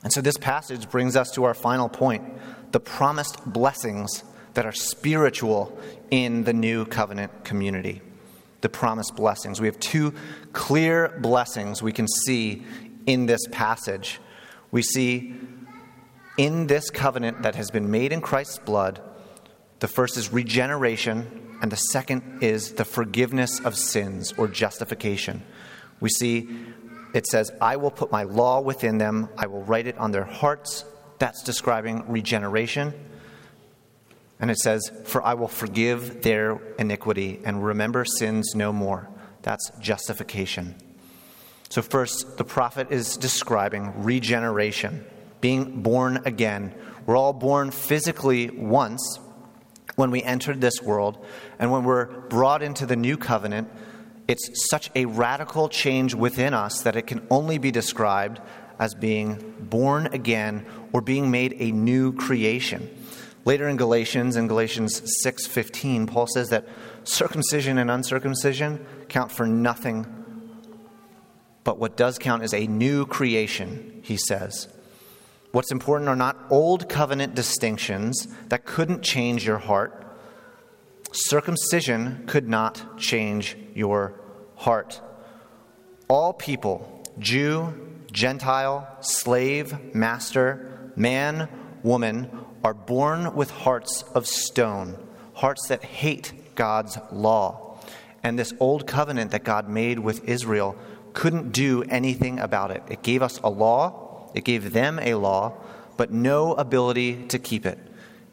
And 0.03 0.11
so 0.11 0.21
this 0.21 0.37
passage 0.37 0.89
brings 0.89 1.15
us 1.15 1.31
to 1.31 1.43
our 1.43 1.53
final 1.53 1.89
point 1.89 2.23
the 2.71 2.79
promised 2.79 3.45
blessings 3.45 4.23
that 4.53 4.65
are 4.65 4.71
spiritual 4.71 5.77
in 6.09 6.43
the 6.43 6.53
new 6.53 6.85
covenant 6.85 7.43
community 7.43 8.01
the 8.61 8.69
promised 8.69 9.15
blessings. 9.15 9.59
We 9.59 9.67
have 9.67 9.79
two 9.79 10.13
clear 10.53 11.17
blessings 11.19 11.81
we 11.81 11.91
can 11.91 12.07
see 12.07 12.63
in 13.05 13.25
this 13.25 13.41
passage. 13.51 14.19
We 14.69 14.83
see 14.83 15.35
in 16.37 16.67
this 16.67 16.89
covenant 16.89 17.41
that 17.41 17.55
has 17.55 17.71
been 17.71 17.91
made 17.91 18.13
in 18.13 18.21
Christ's 18.21 18.59
blood, 18.59 19.01
the 19.79 19.87
first 19.87 20.15
is 20.15 20.31
regeneration, 20.31 21.57
and 21.61 21.71
the 21.71 21.75
second 21.75 22.43
is 22.43 22.73
the 22.73 22.85
forgiveness 22.85 23.59
of 23.59 23.75
sins 23.75 24.33
or 24.37 24.47
justification. 24.47 25.43
We 25.99 26.09
see 26.09 26.47
it 27.13 27.27
says, 27.27 27.51
I 27.59 27.75
will 27.75 27.91
put 27.91 28.11
my 28.11 28.23
law 28.23 28.61
within 28.61 28.97
them, 28.97 29.27
I 29.37 29.47
will 29.47 29.63
write 29.63 29.87
it 29.87 29.97
on 29.97 30.11
their 30.11 30.23
hearts. 30.23 30.85
That's 31.19 31.43
describing 31.43 32.05
regeneration. 32.07 32.93
And 34.41 34.49
it 34.49 34.57
says, 34.57 34.91
For 35.05 35.23
I 35.23 35.35
will 35.35 35.47
forgive 35.47 36.23
their 36.23 36.59
iniquity 36.77 37.39
and 37.45 37.63
remember 37.63 38.03
sins 38.03 38.53
no 38.55 38.73
more. 38.73 39.07
That's 39.43 39.71
justification. 39.79 40.75
So, 41.69 41.81
first, 41.81 42.37
the 42.37 42.43
prophet 42.43 42.91
is 42.91 43.15
describing 43.15 44.03
regeneration, 44.03 45.05
being 45.39 45.81
born 45.81 46.21
again. 46.25 46.73
We're 47.05 47.15
all 47.15 47.33
born 47.33 47.71
physically 47.71 48.49
once 48.49 49.19
when 49.95 50.11
we 50.11 50.21
entered 50.23 50.59
this 50.59 50.81
world, 50.81 51.23
and 51.59 51.71
when 51.71 51.83
we're 51.83 52.05
brought 52.05 52.61
into 52.61 52.85
the 52.85 52.95
new 52.95 53.17
covenant, 53.17 53.69
it's 54.27 54.69
such 54.69 54.89
a 54.95 55.05
radical 55.05 55.69
change 55.69 56.13
within 56.13 56.53
us 56.53 56.81
that 56.81 56.95
it 56.95 57.07
can 57.07 57.25
only 57.29 57.57
be 57.57 57.71
described 57.71 58.39
as 58.79 58.93
being 58.95 59.55
born 59.59 60.07
again 60.07 60.65
or 60.91 61.01
being 61.01 61.29
made 61.29 61.55
a 61.59 61.71
new 61.71 62.13
creation. 62.13 62.89
Later 63.43 63.67
in 63.67 63.77
Galatians, 63.77 64.35
in 64.35 64.47
Galatians 64.47 65.01
6:15, 65.23 66.05
Paul 66.05 66.27
says 66.27 66.49
that 66.49 66.67
circumcision 67.03 67.77
and 67.77 67.89
uncircumcision 67.89 68.85
count 69.09 69.31
for 69.31 69.47
nothing, 69.47 70.05
but 71.63 71.79
what 71.79 71.97
does 71.97 72.19
count 72.19 72.43
is 72.43 72.53
a 72.53 72.67
new 72.67 73.05
creation, 73.05 74.01
he 74.03 74.17
says. 74.17 74.67
What's 75.51 75.71
important 75.71 76.09
are 76.09 76.15
not 76.15 76.37
old 76.49 76.87
covenant 76.87 77.35
distinctions 77.35 78.27
that 78.49 78.65
couldn't 78.65 79.01
change 79.01 79.45
your 79.45 79.57
heart. 79.57 80.05
Circumcision 81.11 82.23
could 82.27 82.47
not 82.47 82.97
change 82.97 83.57
your 83.73 84.13
heart. 84.55 85.01
All 86.07 86.31
people, 86.31 87.03
Jew, 87.19 87.73
Gentile, 88.11 88.87
slave, 89.01 89.93
master, 89.93 90.91
man, 90.95 91.49
woman, 91.83 92.29
are 92.63 92.73
born 92.73 93.35
with 93.35 93.49
hearts 93.49 94.03
of 94.13 94.27
stone, 94.27 94.97
hearts 95.33 95.67
that 95.67 95.83
hate 95.83 96.33
God's 96.55 96.97
law. 97.11 97.79
And 98.23 98.37
this 98.37 98.53
old 98.59 98.85
covenant 98.85 99.31
that 99.31 99.43
God 99.43 99.67
made 99.67 99.99
with 99.99 100.27
Israel 100.27 100.75
couldn't 101.13 101.51
do 101.51 101.83
anything 101.83 102.39
about 102.39 102.71
it. 102.71 102.83
It 102.89 103.01
gave 103.01 103.21
us 103.21 103.39
a 103.43 103.49
law, 103.49 104.29
it 104.33 104.43
gave 104.43 104.73
them 104.73 104.99
a 104.99 105.15
law, 105.15 105.53
but 105.97 106.11
no 106.11 106.53
ability 106.53 107.27
to 107.27 107.39
keep 107.39 107.65
it. 107.65 107.79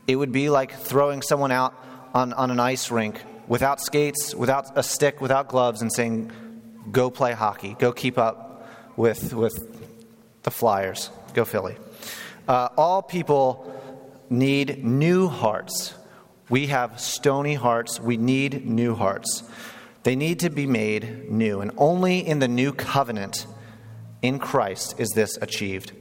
It 0.07 0.17
would 0.17 0.33
be 0.33 0.51
like 0.51 0.73
throwing 0.73 1.23
someone 1.23 1.51
out 1.51 1.75
on, 2.15 2.33
on 2.33 2.51
an 2.51 2.61
ice 2.61 2.91
rink 2.91 3.23
without 3.47 3.81
skates, 3.81 4.35
without 4.35 4.77
a 4.77 4.83
stick, 4.83 5.21
without 5.21 5.49
gloves, 5.49 5.83
and 5.83 5.93
saying, 5.93 6.31
Go 6.91 7.11
play 7.11 7.33
hockey, 7.33 7.77
go 7.79 7.93
keep 7.93 8.17
up 8.17 8.67
with, 8.97 9.35
with 9.35 9.55
the 10.43 10.51
Flyers, 10.51 11.11
go 11.35 11.45
Philly. 11.45 11.77
Uh, 12.47 12.69
all 12.79 13.03
people 13.03 13.78
need 14.31 14.85
new 14.85 15.29
hearts. 15.29 15.95
We 16.49 16.69
have 16.69 17.01
stony 17.01 17.55
hearts, 17.55 18.01
we 18.01 18.17
need 18.17 18.67
new 18.67 18.95
hearts. 18.95 19.43
They 20.03 20.17
need 20.17 20.41
to 20.41 20.51
be 20.51 20.67
made 20.67 21.31
new, 21.31 21.61
and 21.61 21.73
only 21.77 22.27
in 22.27 22.39
the 22.39 22.49
new 22.49 22.73
covenant 22.73 23.47
in 24.23 24.39
Christ 24.39 24.99
is 24.99 25.11
this 25.11 25.37
achieved. 25.43 25.93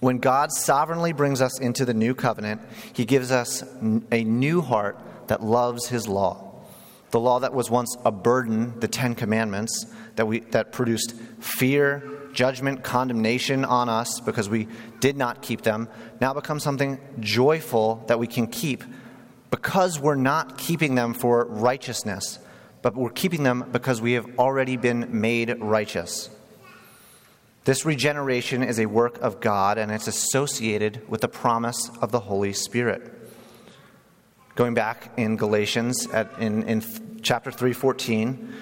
When 0.00 0.18
God 0.18 0.52
sovereignly 0.52 1.12
brings 1.12 1.40
us 1.40 1.60
into 1.60 1.84
the 1.84 1.94
new 1.94 2.14
covenant, 2.14 2.60
he 2.92 3.04
gives 3.04 3.30
us 3.30 3.62
a 4.10 4.24
new 4.24 4.60
heart 4.60 4.98
that 5.28 5.42
loves 5.42 5.88
his 5.88 6.08
law. 6.08 6.64
The 7.10 7.20
law 7.20 7.40
that 7.40 7.54
was 7.54 7.70
once 7.70 7.96
a 8.04 8.10
burden, 8.10 8.80
the 8.80 8.88
10 8.88 9.14
commandments, 9.14 9.86
that 10.16 10.26
we 10.26 10.40
that 10.40 10.72
produced 10.72 11.14
fear, 11.38 12.11
judgment, 12.32 12.82
condemnation 12.82 13.64
on 13.64 13.88
us 13.88 14.20
because 14.20 14.48
we 14.48 14.68
did 15.00 15.16
not 15.16 15.42
keep 15.42 15.62
them, 15.62 15.88
now 16.20 16.32
becomes 16.34 16.62
something 16.62 17.00
joyful 17.20 18.04
that 18.08 18.18
we 18.18 18.26
can 18.26 18.46
keep 18.46 18.84
because 19.50 20.00
we're 20.00 20.14
not 20.14 20.56
keeping 20.56 20.94
them 20.94 21.12
for 21.12 21.44
righteousness, 21.44 22.38
but 22.80 22.94
we're 22.94 23.10
keeping 23.10 23.42
them 23.42 23.68
because 23.70 24.00
we 24.00 24.12
have 24.12 24.26
already 24.38 24.76
been 24.76 25.20
made 25.20 25.54
righteous. 25.60 26.30
This 27.64 27.84
regeneration 27.84 28.62
is 28.62 28.80
a 28.80 28.86
work 28.86 29.18
of 29.20 29.40
God 29.40 29.78
and 29.78 29.92
it's 29.92 30.08
associated 30.08 31.08
with 31.08 31.20
the 31.20 31.28
promise 31.28 31.90
of 32.00 32.10
the 32.10 32.18
Holy 32.18 32.52
Spirit. 32.52 33.12
Going 34.56 34.74
back 34.74 35.12
in 35.16 35.36
Galatians 35.36 36.08
at, 36.08 36.38
in, 36.38 36.64
in 36.64 36.82
chapter 37.22 37.50
3:14, 37.50 38.52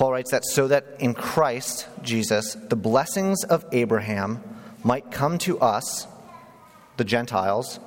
Paul 0.00 0.12
writes 0.12 0.30
that 0.30 0.46
so 0.46 0.66
that 0.68 0.96
in 0.98 1.12
Christ 1.12 1.86
Jesus 2.00 2.54
the 2.54 2.74
blessings 2.74 3.44
of 3.44 3.66
Abraham 3.70 4.42
might 4.82 5.10
come 5.10 5.36
to 5.40 5.60
us, 5.60 6.06
the 6.96 7.04
Gentiles, 7.04 7.78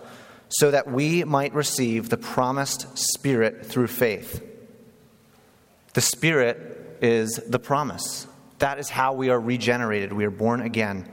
so 0.47 0.69
that 0.69 0.91
we 0.91 1.23
might 1.23 1.55
receive 1.55 2.09
the 2.09 2.17
promised 2.17 2.95
Spirit 2.95 3.65
through 3.65 3.87
faith. 3.87 4.43
The 5.95 6.01
Spirit 6.01 6.99
is 7.01 7.41
the 7.47 7.57
promise. 7.57 8.27
That 8.59 8.77
is 8.77 8.89
how 8.89 9.13
we 9.13 9.31
are 9.31 9.39
regenerated. 9.39 10.13
We 10.13 10.25
are 10.25 10.29
born 10.29 10.61
again. 10.61 11.09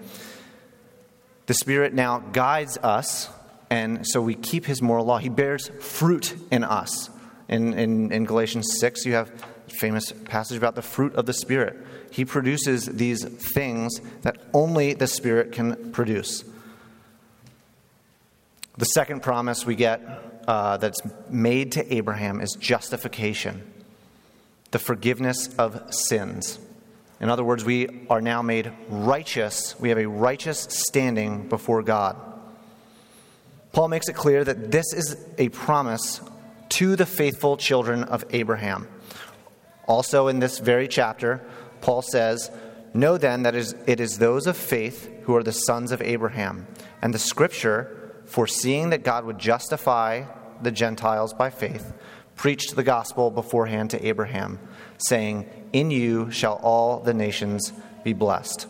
The 1.47 1.55
Spirit 1.55 1.95
now 1.95 2.19
guides 2.19 2.77
us, 2.77 3.31
and 3.71 4.07
so 4.07 4.21
we 4.21 4.35
keep 4.35 4.67
His 4.67 4.83
moral 4.83 5.07
law. 5.07 5.17
He 5.17 5.31
bears 5.31 5.71
fruit 5.81 6.37
in 6.51 6.63
us. 6.63 7.09
In, 7.49 7.73
in, 7.73 8.13
in 8.13 8.27
Galatians 8.27 8.77
6, 8.79 9.07
you 9.07 9.15
have 9.15 9.33
famous 9.71 10.13
passage 10.25 10.57
about 10.57 10.75
the 10.75 10.83
fruit 10.83 11.15
of 11.15 11.27
the 11.27 11.33
Spirit. 11.33 11.77
He 12.11 12.25
produces 12.25 12.87
these 12.87 13.25
things 13.25 14.01
that 14.23 14.37
only 14.53 14.95
the 14.95 15.07
Spirit 15.07 15.53
can 15.53 15.93
produce. 15.93 16.45
The 18.77 18.85
second 18.87 19.23
promise 19.23 19.67
we 19.67 19.75
get 19.75 20.01
uh, 20.49 20.77
that's 20.79 21.01
made 21.29 21.73
to 21.73 21.95
Abraham 21.95 22.41
is 22.41 22.57
justification, 22.59 23.63
the 24.71 24.79
forgiveness 24.79 25.49
of 25.59 25.93
sins. 25.93 26.59
In 27.21 27.29
other 27.29 27.45
words, 27.45 27.65
we 27.65 28.07
are 28.09 28.23
now 28.23 28.41
made 28.41 28.73
righteous. 28.89 29.79
We 29.79 29.91
have 29.91 29.99
a 29.99 30.09
righteous 30.09 30.67
standing 30.71 31.49
before 31.49 31.83
God. 31.83 32.17
Paul 33.73 33.89
makes 33.89 34.09
it 34.09 34.15
clear 34.15 34.43
that 34.43 34.71
this 34.71 34.93
is 34.95 35.17
a 35.39 35.51
promise 35.51 36.21
to 36.71 36.97
the 36.97 37.07
faithful 37.07 37.57
children 37.57 38.05
of 38.05 38.25
Abraham. 38.31 38.89
Also, 39.87 40.29
in 40.29 40.39
this 40.39 40.59
very 40.59 40.89
chapter, 40.89 41.41
Paul 41.81 42.03
says, 42.03 42.51
Know 42.93 43.19
then 43.19 43.45
that 43.45 43.55
it 43.55 44.01
is 44.01 44.19
those 44.19 44.47
of 44.47 44.57
faith 44.57 45.09
who 45.23 45.37
are 45.37 45.43
the 45.43 45.53
sons 45.53 45.93
of 45.93 46.03
Abraham. 46.03 46.67
And 47.03 47.15
the 47.15 47.19
scripture, 47.19 48.13
foreseeing 48.27 48.91
that 48.91 49.05
God 49.05 49.25
would 49.25 49.39
justify 49.39 50.25
the 50.61 50.73
Gentiles 50.73 51.33
by 51.33 51.51
faith, 51.51 51.93
preached 52.35 52.75
the 52.75 52.83
gospel 52.83 53.31
beforehand 53.31 53.91
to 53.91 54.07
Abraham, 54.07 54.59
saying, 54.99 55.49
in 55.73 55.91
you 55.91 56.31
shall 56.31 56.55
all 56.63 57.01
the 57.01 57.15
nations 57.15 57.73
be 58.03 58.13
blessed. 58.13 58.67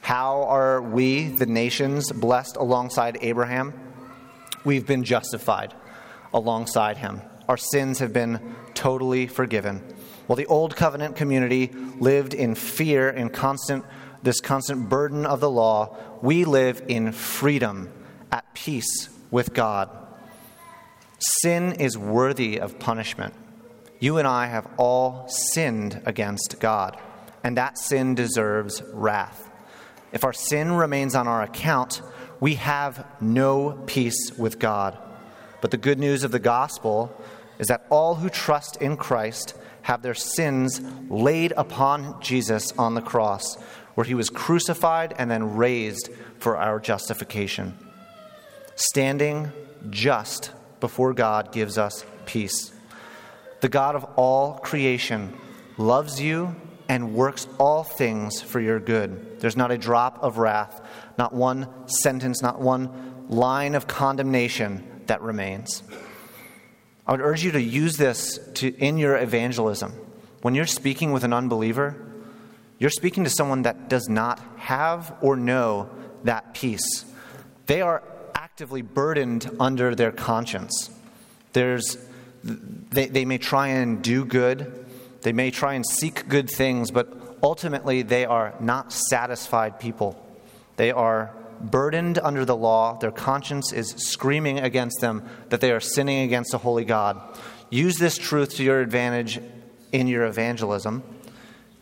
How 0.00 0.42
are 0.44 0.80
we, 0.82 1.28
the 1.28 1.46
nations, 1.46 2.12
blessed 2.12 2.56
alongside 2.56 3.18
Abraham? 3.20 3.72
We've 4.64 4.86
been 4.86 5.04
justified 5.04 5.74
alongside 6.32 6.98
him. 6.98 7.22
Our 7.48 7.56
sins 7.56 8.00
have 8.00 8.12
been 8.12 8.54
totally 8.74 9.26
forgiven. 9.26 9.82
While 10.28 10.36
the 10.36 10.46
old 10.46 10.76
covenant 10.76 11.16
community 11.16 11.70
lived 11.98 12.34
in 12.34 12.54
fear 12.54 13.08
and 13.08 13.32
constant 13.32 13.82
this 14.22 14.42
constant 14.42 14.90
burden 14.90 15.24
of 15.24 15.40
the 15.40 15.48
law, 15.48 15.96
we 16.20 16.44
live 16.44 16.82
in 16.86 17.12
freedom, 17.12 17.90
at 18.30 18.52
peace 18.52 19.08
with 19.30 19.54
God. 19.54 19.88
Sin 21.40 21.72
is 21.72 21.96
worthy 21.96 22.60
of 22.60 22.78
punishment. 22.78 23.32
You 24.00 24.18
and 24.18 24.28
I 24.28 24.48
have 24.48 24.68
all 24.76 25.26
sinned 25.28 26.02
against 26.04 26.60
God, 26.60 26.98
and 27.42 27.56
that 27.56 27.78
sin 27.78 28.14
deserves 28.14 28.82
wrath. 28.92 29.50
If 30.12 30.24
our 30.24 30.34
sin 30.34 30.72
remains 30.72 31.14
on 31.14 31.26
our 31.26 31.42
account, 31.42 32.02
we 32.38 32.56
have 32.56 33.06
no 33.18 33.82
peace 33.86 34.32
with 34.36 34.58
God. 34.58 34.98
But 35.62 35.70
the 35.70 35.78
good 35.78 35.98
news 35.98 36.22
of 36.22 36.32
the 36.32 36.38
gospel 36.38 37.18
is 37.58 37.68
that 37.68 37.86
all 37.88 38.16
who 38.16 38.28
trust 38.28 38.76
in 38.76 38.98
Christ 38.98 39.54
have 39.88 40.02
their 40.02 40.14
sins 40.14 40.82
laid 41.08 41.50
upon 41.56 42.20
Jesus 42.20 42.72
on 42.76 42.92
the 42.94 43.00
cross, 43.00 43.56
where 43.94 44.04
he 44.04 44.14
was 44.14 44.28
crucified 44.28 45.14
and 45.16 45.30
then 45.30 45.56
raised 45.56 46.10
for 46.38 46.58
our 46.58 46.78
justification. 46.78 47.74
Standing 48.76 49.50
just 49.88 50.52
before 50.80 51.14
God 51.14 51.52
gives 51.52 51.78
us 51.78 52.04
peace 52.26 52.70
the 53.60 53.68
God 53.68 53.96
of 53.96 54.04
all 54.16 54.58
creation, 54.58 55.32
loves 55.78 56.20
you 56.20 56.54
and 56.88 57.14
works 57.14 57.48
all 57.58 57.82
things 57.82 58.40
for 58.40 58.60
your 58.60 58.78
good. 58.78 59.40
There's 59.40 59.56
not 59.56 59.72
a 59.72 59.78
drop 59.78 60.22
of 60.22 60.38
wrath, 60.38 60.80
not 61.16 61.32
one 61.32 61.66
sentence, 61.88 62.40
not 62.40 62.60
one 62.60 63.26
line 63.28 63.74
of 63.74 63.88
condemnation 63.88 65.02
that 65.06 65.22
remains. 65.22 65.82
I 67.08 67.12
would 67.12 67.22
urge 67.22 67.42
you 67.42 67.52
to 67.52 67.60
use 67.60 67.96
this 67.96 68.38
to, 68.56 68.68
in 68.76 68.98
your 68.98 69.16
evangelism. 69.16 69.94
When 70.42 70.54
you're 70.54 70.66
speaking 70.66 71.10
with 71.12 71.24
an 71.24 71.32
unbeliever, 71.32 71.96
you're 72.78 72.90
speaking 72.90 73.24
to 73.24 73.30
someone 73.30 73.62
that 73.62 73.88
does 73.88 74.08
not 74.10 74.40
have 74.58 75.16
or 75.22 75.34
know 75.34 75.88
that 76.24 76.52
peace. 76.52 77.06
They 77.64 77.80
are 77.80 78.02
actively 78.34 78.82
burdened 78.82 79.50
under 79.58 79.94
their 79.94 80.12
conscience. 80.12 80.90
There's 81.54 81.96
they, 82.44 83.06
they 83.06 83.24
may 83.24 83.38
try 83.38 83.68
and 83.68 84.02
do 84.02 84.24
good, 84.24 84.86
they 85.22 85.32
may 85.32 85.50
try 85.50 85.74
and 85.74 85.84
seek 85.86 86.28
good 86.28 86.48
things, 86.48 86.90
but 86.90 87.38
ultimately 87.42 88.02
they 88.02 88.26
are 88.26 88.54
not 88.60 88.92
satisfied 88.92 89.80
people. 89.80 90.24
They 90.76 90.92
are 90.92 91.34
burdened 91.60 92.18
under 92.18 92.44
the 92.44 92.56
law. 92.56 92.98
Their 92.98 93.10
conscience 93.10 93.72
is 93.72 93.90
screaming 93.90 94.58
against 94.58 95.00
them 95.00 95.24
that 95.48 95.60
they 95.60 95.72
are 95.72 95.80
sinning 95.80 96.22
against 96.22 96.54
a 96.54 96.58
holy 96.58 96.84
God. 96.84 97.20
Use 97.70 97.96
this 97.98 98.16
truth 98.16 98.56
to 98.56 98.64
your 98.64 98.80
advantage 98.80 99.40
in 99.92 100.06
your 100.06 100.24
evangelism 100.24 101.02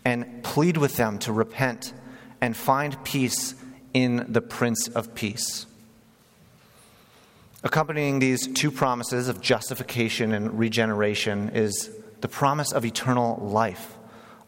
and 0.05 0.43
plead 0.45 0.77
with 0.77 0.97
them 0.97 1.19
to 1.21 1.33
repent 1.33 1.93
and 2.41 2.57
find 2.57 3.03
peace 3.05 3.55
in 3.93 4.27
the 4.29 4.41
Prince 4.41 4.89
of 4.89 5.15
Peace. 5.15 5.67
Accompanying 7.65 8.21
these 8.21 8.47
two 8.47 8.71
promises 8.71 9.29
of 9.29 9.41
justification 9.41 10.33
and 10.33 10.59
regeneration 10.59 11.51
is 11.55 11.91
the 12.21 12.29
promise 12.29 12.73
of 12.73 12.85
eternal 12.85 13.37
life. 13.37 13.97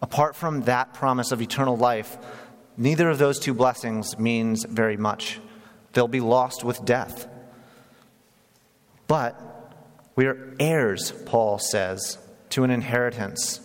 Apart 0.01 0.37
from 0.37 0.63
that 0.63 0.95
promise 0.95 1.33
of 1.33 1.43
eternal 1.43 1.77
life, 1.77 2.17
neither 2.79 3.11
of 3.11 3.19
those 3.19 3.39
two 3.39 3.53
blessings 3.53 4.19
means 4.19 4.65
very 4.65 4.97
much. 4.97 5.41
They'll 5.93 6.09
be 6.09 6.21
lost 6.21 6.65
with 6.65 6.85
death. 6.85 7.29
But 9.07 9.39
we 10.17 10.27
are 10.27 10.55
heirs, 10.59 11.13
Paul 11.27 11.59
says, 11.59 12.19
to 12.51 12.65
an 12.65 12.71
inheritance, 12.71 13.61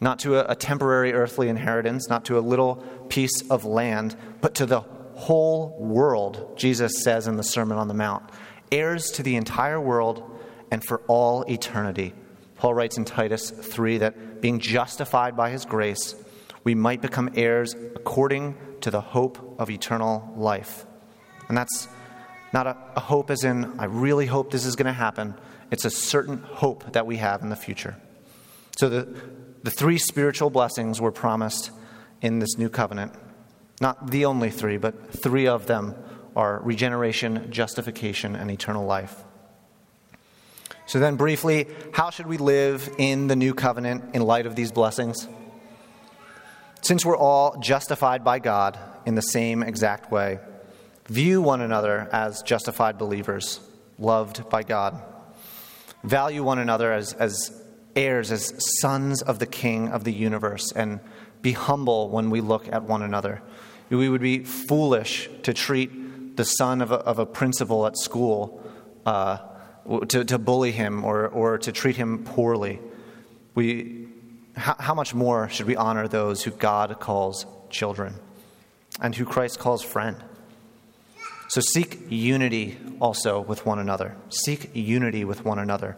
not 0.00 0.18
to 0.20 0.36
a, 0.36 0.52
a 0.52 0.54
temporary 0.54 1.12
earthly 1.12 1.48
inheritance, 1.48 2.08
not 2.08 2.24
to 2.26 2.38
a 2.38 2.40
little 2.40 2.76
piece 3.08 3.48
of 3.50 3.64
land, 3.64 4.16
but 4.40 4.54
to 4.56 4.66
the 4.66 4.80
whole 5.14 5.76
world, 5.78 6.54
Jesus 6.56 7.02
says 7.02 7.26
in 7.26 7.36
the 7.36 7.44
Sermon 7.44 7.78
on 7.78 7.88
the 7.88 7.94
Mount. 7.94 8.24
Heirs 8.70 9.10
to 9.12 9.22
the 9.22 9.36
entire 9.36 9.80
world 9.80 10.28
and 10.70 10.82
for 10.84 11.02
all 11.06 11.42
eternity. 11.42 12.14
Paul 12.56 12.74
writes 12.74 12.96
in 12.96 13.04
Titus 13.04 13.50
3 13.50 13.98
that 13.98 14.40
being 14.40 14.58
justified 14.58 15.36
by 15.36 15.50
his 15.50 15.64
grace, 15.64 16.14
we 16.64 16.74
might 16.74 17.02
become 17.02 17.30
heirs 17.34 17.74
according 17.94 18.56
to 18.82 18.90
the 18.90 19.00
hope 19.00 19.56
of 19.58 19.70
eternal 19.70 20.32
life. 20.36 20.84
And 21.48 21.56
that's 21.56 21.88
not 22.52 22.66
a, 22.66 22.76
a 22.96 23.00
hope 23.00 23.30
as 23.30 23.44
in, 23.44 23.78
I 23.78 23.84
really 23.84 24.26
hope 24.26 24.50
this 24.50 24.64
is 24.64 24.76
going 24.76 24.86
to 24.86 24.92
happen. 24.92 25.34
It's 25.70 25.84
a 25.84 25.90
certain 25.90 26.38
hope 26.38 26.92
that 26.92 27.06
we 27.06 27.16
have 27.16 27.42
in 27.42 27.48
the 27.48 27.56
future. 27.56 27.96
So 28.76 28.88
the, 28.88 29.08
the 29.62 29.70
three 29.70 29.98
spiritual 29.98 30.50
blessings 30.50 31.00
were 31.00 31.12
promised 31.12 31.70
in 32.20 32.38
this 32.38 32.58
new 32.58 32.68
covenant. 32.68 33.12
Not 33.80 34.10
the 34.10 34.26
only 34.26 34.50
three, 34.50 34.76
but 34.76 35.12
three 35.22 35.46
of 35.46 35.66
them 35.66 35.94
are 36.36 36.60
regeneration, 36.62 37.50
justification, 37.50 38.36
and 38.36 38.50
eternal 38.50 38.86
life. 38.86 39.16
So, 40.86 40.98
then 40.98 41.16
briefly, 41.16 41.68
how 41.92 42.10
should 42.10 42.26
we 42.26 42.38
live 42.38 42.88
in 42.98 43.28
the 43.28 43.36
new 43.36 43.54
covenant 43.54 44.14
in 44.14 44.22
light 44.22 44.46
of 44.46 44.56
these 44.56 44.72
blessings? 44.72 45.28
Since 46.82 47.06
we're 47.06 47.16
all 47.16 47.58
justified 47.60 48.24
by 48.24 48.40
God 48.40 48.76
in 49.06 49.14
the 49.14 49.22
same 49.22 49.62
exact 49.62 50.10
way, 50.10 50.40
view 51.06 51.40
one 51.40 51.60
another 51.60 52.08
as 52.12 52.42
justified 52.42 52.98
believers, 52.98 53.60
loved 54.00 54.50
by 54.50 54.64
God. 54.64 55.00
Value 56.02 56.42
one 56.42 56.58
another 56.58 56.92
as, 56.92 57.12
as 57.12 57.62
heirs, 57.94 58.32
as 58.32 58.52
sons 58.80 59.22
of 59.22 59.38
the 59.38 59.46
King 59.46 59.90
of 59.90 60.02
the 60.02 60.12
universe, 60.12 60.72
and 60.72 60.98
be 61.40 61.52
humble 61.52 62.08
when 62.08 62.30
we 62.30 62.40
look 62.40 62.66
at 62.72 62.82
one 62.82 63.02
another. 63.02 63.42
We 63.88 64.08
would 64.08 64.20
be 64.20 64.42
foolish 64.42 65.30
to 65.44 65.54
treat 65.54 66.36
the 66.36 66.44
son 66.44 66.82
of 66.82 66.90
a, 66.90 66.96
of 66.96 67.20
a 67.20 67.26
principal 67.26 67.86
at 67.86 67.96
school, 67.96 68.60
uh, 69.06 69.38
to, 70.08 70.24
to 70.24 70.36
bully 70.36 70.72
him 70.72 71.04
or, 71.04 71.28
or 71.28 71.58
to 71.58 71.70
treat 71.70 71.94
him 71.94 72.24
poorly. 72.24 72.80
We, 73.54 74.08
how, 74.56 74.76
how 74.78 74.94
much 74.94 75.14
more 75.14 75.48
should 75.48 75.66
we 75.66 75.76
honor 75.76 76.08
those 76.08 76.42
who 76.42 76.50
God 76.50 76.98
calls 77.00 77.46
children 77.70 78.14
and 79.00 79.14
who 79.14 79.24
Christ 79.24 79.58
calls 79.58 79.82
friend? 79.82 80.16
So 81.48 81.60
seek 81.60 82.00
unity 82.08 82.78
also 83.00 83.40
with 83.40 83.66
one 83.66 83.78
another. 83.78 84.16
Seek 84.30 84.70
unity 84.74 85.24
with 85.24 85.44
one 85.44 85.58
another. 85.58 85.96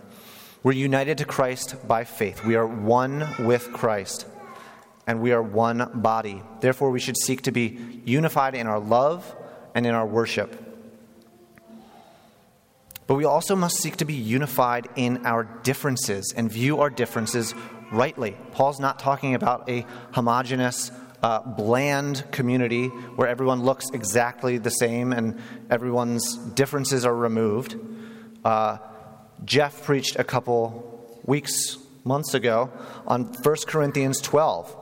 We're 0.65 0.73
united 0.73 1.19
to 1.19 1.25
Christ 1.25 1.77
by 1.87 2.05
faith. 2.05 2.45
We 2.45 2.57
are 2.57 2.67
one 2.67 3.29
with 3.39 3.73
Christ, 3.73 4.27
and 5.07 5.21
we 5.21 5.33
are 5.33 5.43
one 5.43 5.91
body. 5.95 6.43
Therefore, 6.61 6.91
we 6.91 6.99
should 6.99 7.19
seek 7.19 7.43
to 7.43 7.53
be 7.53 7.79
unified 8.05 8.55
in 8.55 8.67
our 8.67 8.81
love 8.81 9.37
and 9.75 9.87
in 9.87 9.95
our 9.95 10.07
worship. 10.07 10.61
But 13.07 13.17
we 13.17 13.25
also 13.25 13.55
must 13.55 13.77
seek 13.77 13.99
to 13.99 14.05
be 14.05 14.15
unified 14.15 14.89
in 14.97 15.27
our 15.27 15.45
differences 15.45 16.33
and 16.35 16.51
view 16.51 16.81
our 16.81 16.91
differences 16.91 17.55
rightly. 17.95 18.37
Paul's 18.53 18.81
not 18.81 18.99
talking 18.99 19.35
about 19.35 19.69
a 19.69 19.87
homogenous, 20.13 20.91
uh, 21.23 21.41
bland 21.41 22.25
community 22.33 22.89
where 22.89 23.29
everyone 23.29 23.63
looks 23.63 23.89
exactly 23.95 24.59
the 24.59 24.71
same 24.71 25.13
and 25.13 25.41
everyone's 25.71 26.37
differences 26.37 27.07
are 27.07 27.15
removed. 27.15 27.77
Uh, 28.45 28.79
Jeff 29.45 29.83
preached 29.85 30.17
a 30.17 30.25
couple 30.25 31.19
weeks, 31.25 31.79
months 32.05 32.35
ago 32.35 32.71
on 33.07 33.25
1 33.25 33.57
Corinthians 33.67 34.21
12. 34.21 34.77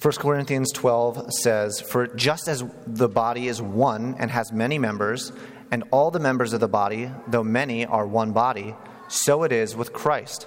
1 0.00 0.12
Corinthians 0.14 0.70
12 0.72 1.32
says, 1.32 1.80
For 1.80 2.06
just 2.06 2.46
as 2.46 2.62
the 2.86 3.08
body 3.08 3.48
is 3.48 3.60
one 3.60 4.14
and 4.20 4.30
has 4.30 4.52
many 4.52 4.78
members, 4.78 5.32
and 5.72 5.82
all 5.90 6.12
the 6.12 6.20
members 6.20 6.52
of 6.52 6.60
the 6.60 6.68
body, 6.68 7.10
though 7.26 7.42
many, 7.42 7.84
are 7.84 8.06
one 8.06 8.30
body, 8.30 8.76
so 9.08 9.42
it 9.42 9.50
is 9.50 9.74
with 9.74 9.92
Christ. 9.92 10.46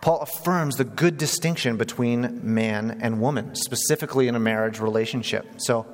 Paul 0.00 0.20
affirms 0.20 0.76
the 0.76 0.84
good 0.84 1.16
distinction 1.18 1.76
between 1.76 2.40
man 2.42 2.98
and 3.02 3.20
woman, 3.20 3.54
specifically 3.54 4.28
in 4.28 4.34
a 4.34 4.40
marriage 4.40 4.78
relationship. 4.80 5.46
So, 5.58 5.86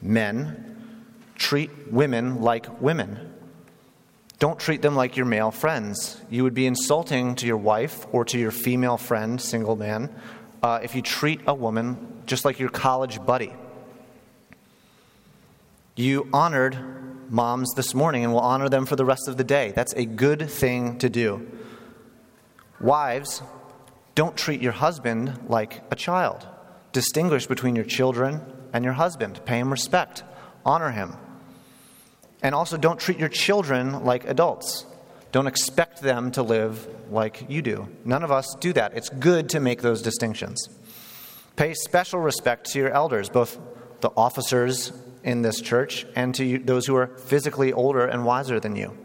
men 0.00 0.76
treat 1.34 1.70
women 1.90 2.40
like 2.40 2.80
women. 2.80 3.34
Don't 4.38 4.58
treat 4.58 4.82
them 4.82 4.94
like 4.94 5.16
your 5.16 5.26
male 5.26 5.50
friends. 5.50 6.20
You 6.30 6.44
would 6.44 6.54
be 6.54 6.66
insulting 6.66 7.34
to 7.36 7.46
your 7.46 7.56
wife 7.56 8.06
or 8.12 8.24
to 8.26 8.38
your 8.38 8.52
female 8.52 8.96
friend, 8.96 9.40
single 9.40 9.74
man, 9.74 10.14
uh, 10.62 10.78
if 10.82 10.94
you 10.94 11.02
treat 11.02 11.40
a 11.46 11.54
woman 11.54 12.22
just 12.26 12.44
like 12.44 12.60
your 12.60 12.68
college 12.68 13.24
buddy. 13.24 13.52
You 15.96 16.28
honored 16.32 16.78
moms 17.30 17.74
this 17.74 17.94
morning 17.94 18.22
and 18.22 18.32
will 18.32 18.40
honor 18.40 18.68
them 18.68 18.86
for 18.86 18.94
the 18.94 19.04
rest 19.04 19.26
of 19.26 19.36
the 19.36 19.44
day. 19.44 19.72
That's 19.74 19.92
a 19.94 20.04
good 20.04 20.48
thing 20.48 20.98
to 20.98 21.08
do. 21.08 21.46
Wives, 22.80 23.42
don't 24.14 24.36
treat 24.36 24.60
your 24.62 24.72
husband 24.72 25.48
like 25.48 25.82
a 25.90 25.96
child. 25.96 26.46
Distinguish 26.92 27.46
between 27.46 27.76
your 27.76 27.84
children 27.84 28.40
and 28.72 28.84
your 28.84 28.94
husband. 28.94 29.40
Pay 29.44 29.58
him 29.58 29.70
respect, 29.70 30.24
honor 30.64 30.90
him. 30.90 31.14
And 32.42 32.54
also, 32.54 32.76
don't 32.76 33.00
treat 33.00 33.18
your 33.18 33.28
children 33.28 34.04
like 34.04 34.24
adults. 34.28 34.86
Don't 35.32 35.46
expect 35.46 36.00
them 36.00 36.30
to 36.32 36.42
live 36.42 36.86
like 37.10 37.44
you 37.48 37.62
do. 37.62 37.88
None 38.04 38.22
of 38.22 38.30
us 38.30 38.54
do 38.60 38.72
that. 38.74 38.96
It's 38.96 39.08
good 39.08 39.48
to 39.50 39.60
make 39.60 39.82
those 39.82 40.02
distinctions. 40.02 40.68
Pay 41.56 41.74
special 41.74 42.20
respect 42.20 42.70
to 42.72 42.78
your 42.78 42.90
elders, 42.90 43.28
both 43.28 43.58
the 44.00 44.10
officers 44.16 44.92
in 45.24 45.42
this 45.42 45.60
church 45.60 46.06
and 46.14 46.34
to 46.36 46.58
those 46.60 46.86
who 46.86 46.94
are 46.94 47.08
physically 47.08 47.72
older 47.72 48.06
and 48.06 48.24
wiser 48.24 48.60
than 48.60 48.76
you. 48.76 48.96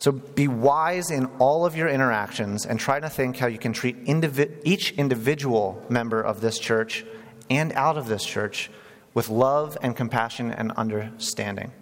So 0.00 0.12
be 0.12 0.48
wise 0.48 1.10
in 1.10 1.26
all 1.38 1.64
of 1.64 1.76
your 1.76 1.88
interactions 1.88 2.66
and 2.66 2.80
try 2.80 3.00
to 3.00 3.08
think 3.08 3.36
how 3.36 3.46
you 3.46 3.58
can 3.58 3.72
treat 3.72 4.04
indivi- 4.06 4.60
each 4.64 4.92
individual 4.92 5.84
member 5.88 6.20
of 6.20 6.40
this 6.40 6.58
church 6.58 7.04
and 7.48 7.72
out 7.72 7.96
of 7.96 8.08
this 8.08 8.24
church 8.24 8.70
with 9.14 9.28
love 9.28 9.76
and 9.82 9.94
compassion 9.94 10.50
and 10.50 10.72
understanding 10.72 11.72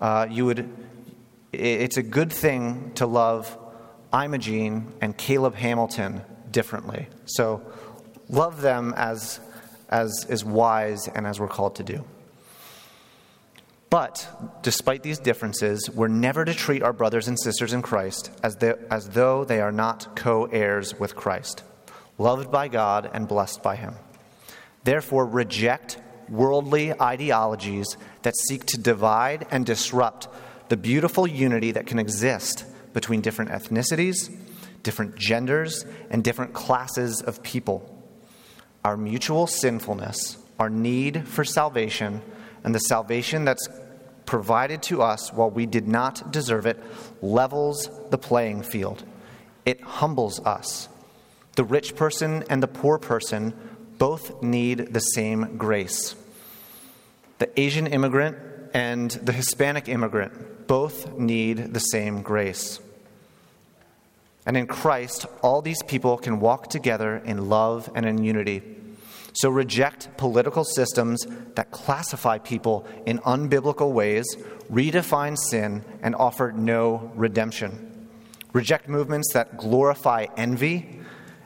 uh, 0.00 0.26
you 0.30 0.46
would, 0.46 0.68
it's 1.52 1.96
a 1.96 2.02
good 2.02 2.32
thing 2.32 2.92
to 2.94 3.06
love 3.06 3.56
Imogene 4.12 4.92
and 5.00 5.16
Caleb 5.16 5.54
Hamilton 5.54 6.22
differently. 6.50 7.08
So 7.26 7.62
love 8.28 8.62
them 8.62 8.94
as, 8.96 9.40
as 9.88 10.26
is 10.28 10.44
wise 10.44 11.06
and 11.08 11.26
as 11.26 11.38
we're 11.38 11.48
called 11.48 11.76
to 11.76 11.84
do. 11.84 12.04
But 13.90 14.60
despite 14.62 15.02
these 15.02 15.18
differences, 15.18 15.90
we're 15.90 16.06
never 16.06 16.44
to 16.44 16.54
treat 16.54 16.82
our 16.84 16.92
brothers 16.92 17.26
and 17.26 17.38
sisters 17.38 17.72
in 17.72 17.82
Christ 17.82 18.30
as, 18.40 18.54
they, 18.56 18.74
as 18.88 19.08
though 19.08 19.44
they 19.44 19.60
are 19.60 19.72
not 19.72 20.14
co 20.14 20.44
heirs 20.44 20.98
with 20.98 21.16
Christ, 21.16 21.64
loved 22.16 22.52
by 22.52 22.68
God 22.68 23.10
and 23.12 23.26
blessed 23.26 23.64
by 23.64 23.74
Him. 23.74 23.94
Therefore, 24.84 25.26
reject 25.26 25.98
worldly 26.28 26.98
ideologies 27.00 27.96
that 28.22 28.36
seek 28.36 28.64
to 28.66 28.78
divide 28.78 29.44
and 29.50 29.66
disrupt 29.66 30.28
the 30.68 30.76
beautiful 30.76 31.26
unity 31.26 31.72
that 31.72 31.88
can 31.88 31.98
exist 31.98 32.64
between 32.92 33.20
different 33.20 33.50
ethnicities, 33.50 34.32
different 34.84 35.16
genders, 35.16 35.84
and 36.10 36.22
different 36.22 36.52
classes 36.52 37.22
of 37.22 37.42
people. 37.42 38.04
Our 38.84 38.96
mutual 38.96 39.48
sinfulness, 39.48 40.38
our 40.60 40.70
need 40.70 41.26
for 41.26 41.44
salvation, 41.44 42.22
and 42.64 42.74
the 42.74 42.80
salvation 42.80 43.44
that's 43.44 43.68
provided 44.26 44.82
to 44.82 45.02
us 45.02 45.32
while 45.32 45.50
we 45.50 45.66
did 45.66 45.88
not 45.88 46.30
deserve 46.32 46.66
it, 46.66 46.78
levels 47.20 47.90
the 48.10 48.18
playing 48.18 48.62
field. 48.62 49.04
It 49.66 49.80
humbles 49.82 50.40
us. 50.40 50.88
The 51.56 51.64
rich 51.64 51.96
person 51.96 52.44
and 52.48 52.62
the 52.62 52.68
poor 52.68 52.98
person 52.98 53.54
both 53.98 54.42
need 54.42 54.94
the 54.94 55.00
same 55.00 55.56
grace. 55.56 56.14
The 57.38 57.60
Asian 57.60 57.86
immigrant 57.86 58.38
and 58.72 59.10
the 59.10 59.32
Hispanic 59.32 59.88
immigrant 59.88 60.66
both 60.66 61.18
need 61.18 61.74
the 61.74 61.80
same 61.80 62.22
grace. 62.22 62.78
And 64.46 64.56
in 64.56 64.66
Christ, 64.66 65.26
all 65.42 65.60
these 65.60 65.82
people 65.82 66.16
can 66.16 66.40
walk 66.40 66.70
together 66.70 67.16
in 67.16 67.48
love 67.48 67.90
and 67.94 68.06
in 68.06 68.22
unity. 68.22 68.62
So 69.32 69.48
reject 69.48 70.16
political 70.16 70.64
systems 70.64 71.26
that 71.54 71.70
classify 71.70 72.38
people 72.38 72.86
in 73.06 73.18
unbiblical 73.20 73.92
ways, 73.92 74.26
redefine 74.70 75.36
sin, 75.38 75.84
and 76.02 76.14
offer 76.14 76.52
no 76.52 77.12
redemption. 77.14 78.08
Reject 78.52 78.88
movements 78.88 79.32
that 79.32 79.56
glorify 79.56 80.26
envy 80.36 81.00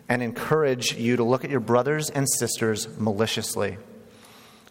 and 0.08 0.22
encourage 0.22 0.94
you 0.94 1.16
to 1.16 1.24
look 1.24 1.44
at 1.44 1.50
your 1.50 1.60
brothers 1.60 2.10
and 2.10 2.26
sisters 2.38 2.88
maliciously. 2.98 3.76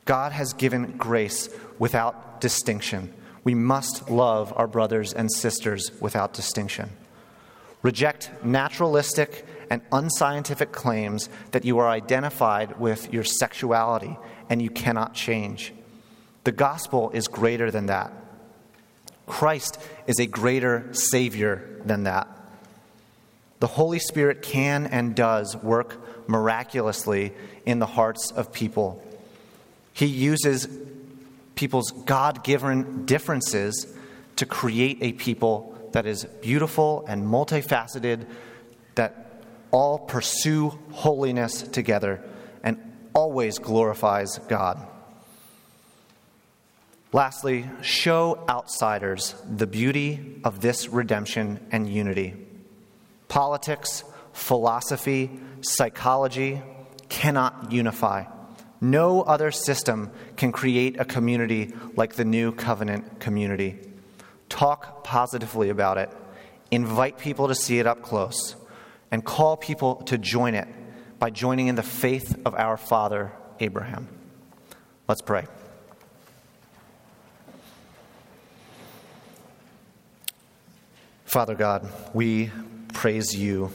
God 0.05 0.31
has 0.31 0.53
given 0.53 0.97
grace 0.97 1.49
without 1.79 2.41
distinction. 2.41 3.13
We 3.43 3.55
must 3.55 4.09
love 4.09 4.53
our 4.55 4.67
brothers 4.67 5.13
and 5.13 5.31
sisters 5.31 5.91
without 5.99 6.33
distinction. 6.33 6.91
Reject 7.81 8.31
naturalistic 8.43 9.45
and 9.73 9.81
unscientific 9.91 10.71
claims 10.71 11.29
that 11.49 11.65
you 11.65 11.79
are 11.79 11.89
identified 11.89 12.79
with 12.79 13.11
your 13.11 13.23
sexuality 13.23 14.15
and 14.47 14.61
you 14.61 14.69
cannot 14.69 15.15
change. 15.15 15.73
The 16.43 16.51
gospel 16.51 17.09
is 17.09 17.27
greater 17.27 17.71
than 17.71 17.87
that. 17.87 18.13
Christ 19.25 19.79
is 20.05 20.19
a 20.19 20.27
greater 20.27 20.93
Savior 20.93 21.81
than 21.85 22.03
that. 22.03 22.27
The 23.61 23.65
Holy 23.65 23.97
Spirit 23.97 24.43
can 24.43 24.85
and 24.85 25.15
does 25.15 25.57
work 25.57 26.29
miraculously 26.29 27.33
in 27.65 27.79
the 27.79 27.87
hearts 27.87 28.29
of 28.29 28.53
people. 28.53 29.03
He 29.93 30.05
uses 30.05 30.67
people's 31.55 31.89
God 32.05 32.43
given 32.43 33.07
differences 33.07 33.91
to 34.35 34.45
create 34.45 34.99
a 35.01 35.13
people 35.13 35.75
that 35.93 36.05
is 36.05 36.25
beautiful 36.43 37.05
and 37.07 37.25
multifaceted, 37.25 38.27
that 38.93 39.22
all 39.73 39.97
pursue 39.97 40.69
holiness 40.91 41.63
together 41.63 42.23
and 42.63 42.77
always 43.13 43.57
glorifies 43.57 44.37
God. 44.47 44.87
Lastly, 47.11 47.69
show 47.81 48.43
outsiders 48.47 49.35
the 49.49 49.67
beauty 49.67 50.39
of 50.43 50.61
this 50.61 50.89
redemption 50.89 51.59
and 51.71 51.89
unity. 51.89 52.35
Politics, 53.27 54.03
philosophy, 54.31 55.29
psychology 55.61 56.61
cannot 57.09 57.71
unify. 57.71 58.25
No 58.79 59.21
other 59.21 59.51
system 59.51 60.11
can 60.37 60.51
create 60.51 60.99
a 60.99 61.05
community 61.05 61.73
like 61.95 62.13
the 62.13 62.25
new 62.25 62.51
covenant 62.51 63.19
community. 63.19 63.79
Talk 64.49 65.03
positively 65.03 65.69
about 65.69 65.97
it, 65.97 66.11
invite 66.69 67.17
people 67.17 67.47
to 67.47 67.55
see 67.55 67.79
it 67.79 67.87
up 67.87 68.01
close, 68.01 68.55
and 69.13 69.23
call 69.23 69.55
people 69.55 69.97
to 69.97 70.17
join 70.17 70.55
it 70.55 70.67
by 71.19 71.29
joining 71.29 71.67
in 71.67 71.75
the 71.75 71.83
faith 71.83 72.35
of 72.47 72.55
our 72.55 72.77
father 72.77 73.31
Abraham. 73.59 74.07
Let's 75.07 75.21
pray. 75.21 75.45
Father 81.25 81.53
God, 81.53 81.87
we 82.15 82.49
praise 82.91 83.35
you 83.35 83.71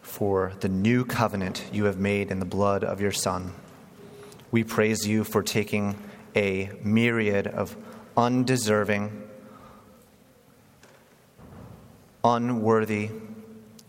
for 0.00 0.54
the 0.60 0.70
new 0.70 1.04
covenant 1.04 1.62
you 1.70 1.84
have 1.84 1.98
made 1.98 2.30
in 2.30 2.38
the 2.38 2.46
blood 2.46 2.82
of 2.82 3.02
your 3.02 3.12
Son. 3.12 3.52
We 4.50 4.64
praise 4.64 5.06
you 5.06 5.24
for 5.24 5.42
taking 5.42 5.98
a 6.34 6.70
myriad 6.82 7.46
of 7.46 7.76
undeserving, 8.16 9.22
unworthy, 12.24 13.10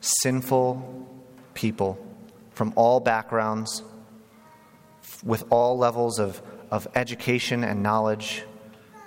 sinful 0.06 1.08
people 1.54 1.98
from 2.52 2.74
all 2.76 3.00
backgrounds, 3.00 3.84
with 5.24 5.44
all 5.50 5.78
levels 5.78 6.20
of, 6.20 6.42
of 6.72 6.88
education 6.96 7.64
and 7.64 7.84
knowledge, 7.84 8.44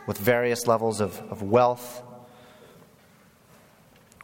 with 0.07 0.18
various 0.18 0.66
levels 0.66 1.01
of, 1.01 1.18
of 1.30 1.42
wealth, 1.42 2.03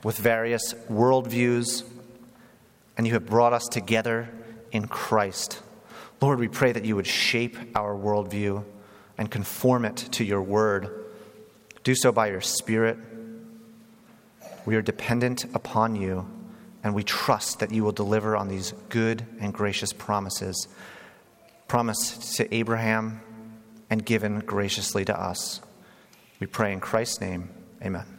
with 0.02 0.16
various 0.18 0.74
worldviews, 0.90 1.84
and 2.96 3.06
you 3.06 3.12
have 3.14 3.26
brought 3.26 3.52
us 3.52 3.66
together 3.70 4.28
in 4.72 4.86
Christ. 4.86 5.62
Lord, 6.20 6.38
we 6.38 6.48
pray 6.48 6.72
that 6.72 6.84
you 6.84 6.96
would 6.96 7.06
shape 7.06 7.56
our 7.74 7.94
worldview 7.94 8.64
and 9.16 9.30
conform 9.30 9.84
it 9.84 9.96
to 10.12 10.24
your 10.24 10.42
word. 10.42 11.04
Do 11.82 11.94
so 11.94 12.12
by 12.12 12.28
your 12.28 12.40
Spirit 12.40 12.98
we 14.66 14.76
are 14.76 14.82
dependent 14.82 15.44
upon 15.54 15.94
you, 15.94 16.26
and 16.84 16.94
we 16.94 17.02
trust 17.02 17.60
that 17.60 17.72
you 17.72 17.82
will 17.82 17.92
deliver 17.92 18.36
on 18.36 18.46
these 18.46 18.72
good 18.90 19.24
and 19.40 19.52
gracious 19.52 19.92
promises 19.92 20.68
promised 21.66 22.36
to 22.36 22.54
Abraham 22.54 23.20
and 23.88 24.04
given 24.04 24.40
graciously 24.40 25.04
to 25.06 25.18
us. 25.18 25.60
We 26.38 26.46
pray 26.46 26.72
in 26.72 26.80
Christ's 26.80 27.22
name. 27.22 27.48
Amen. 27.82 28.13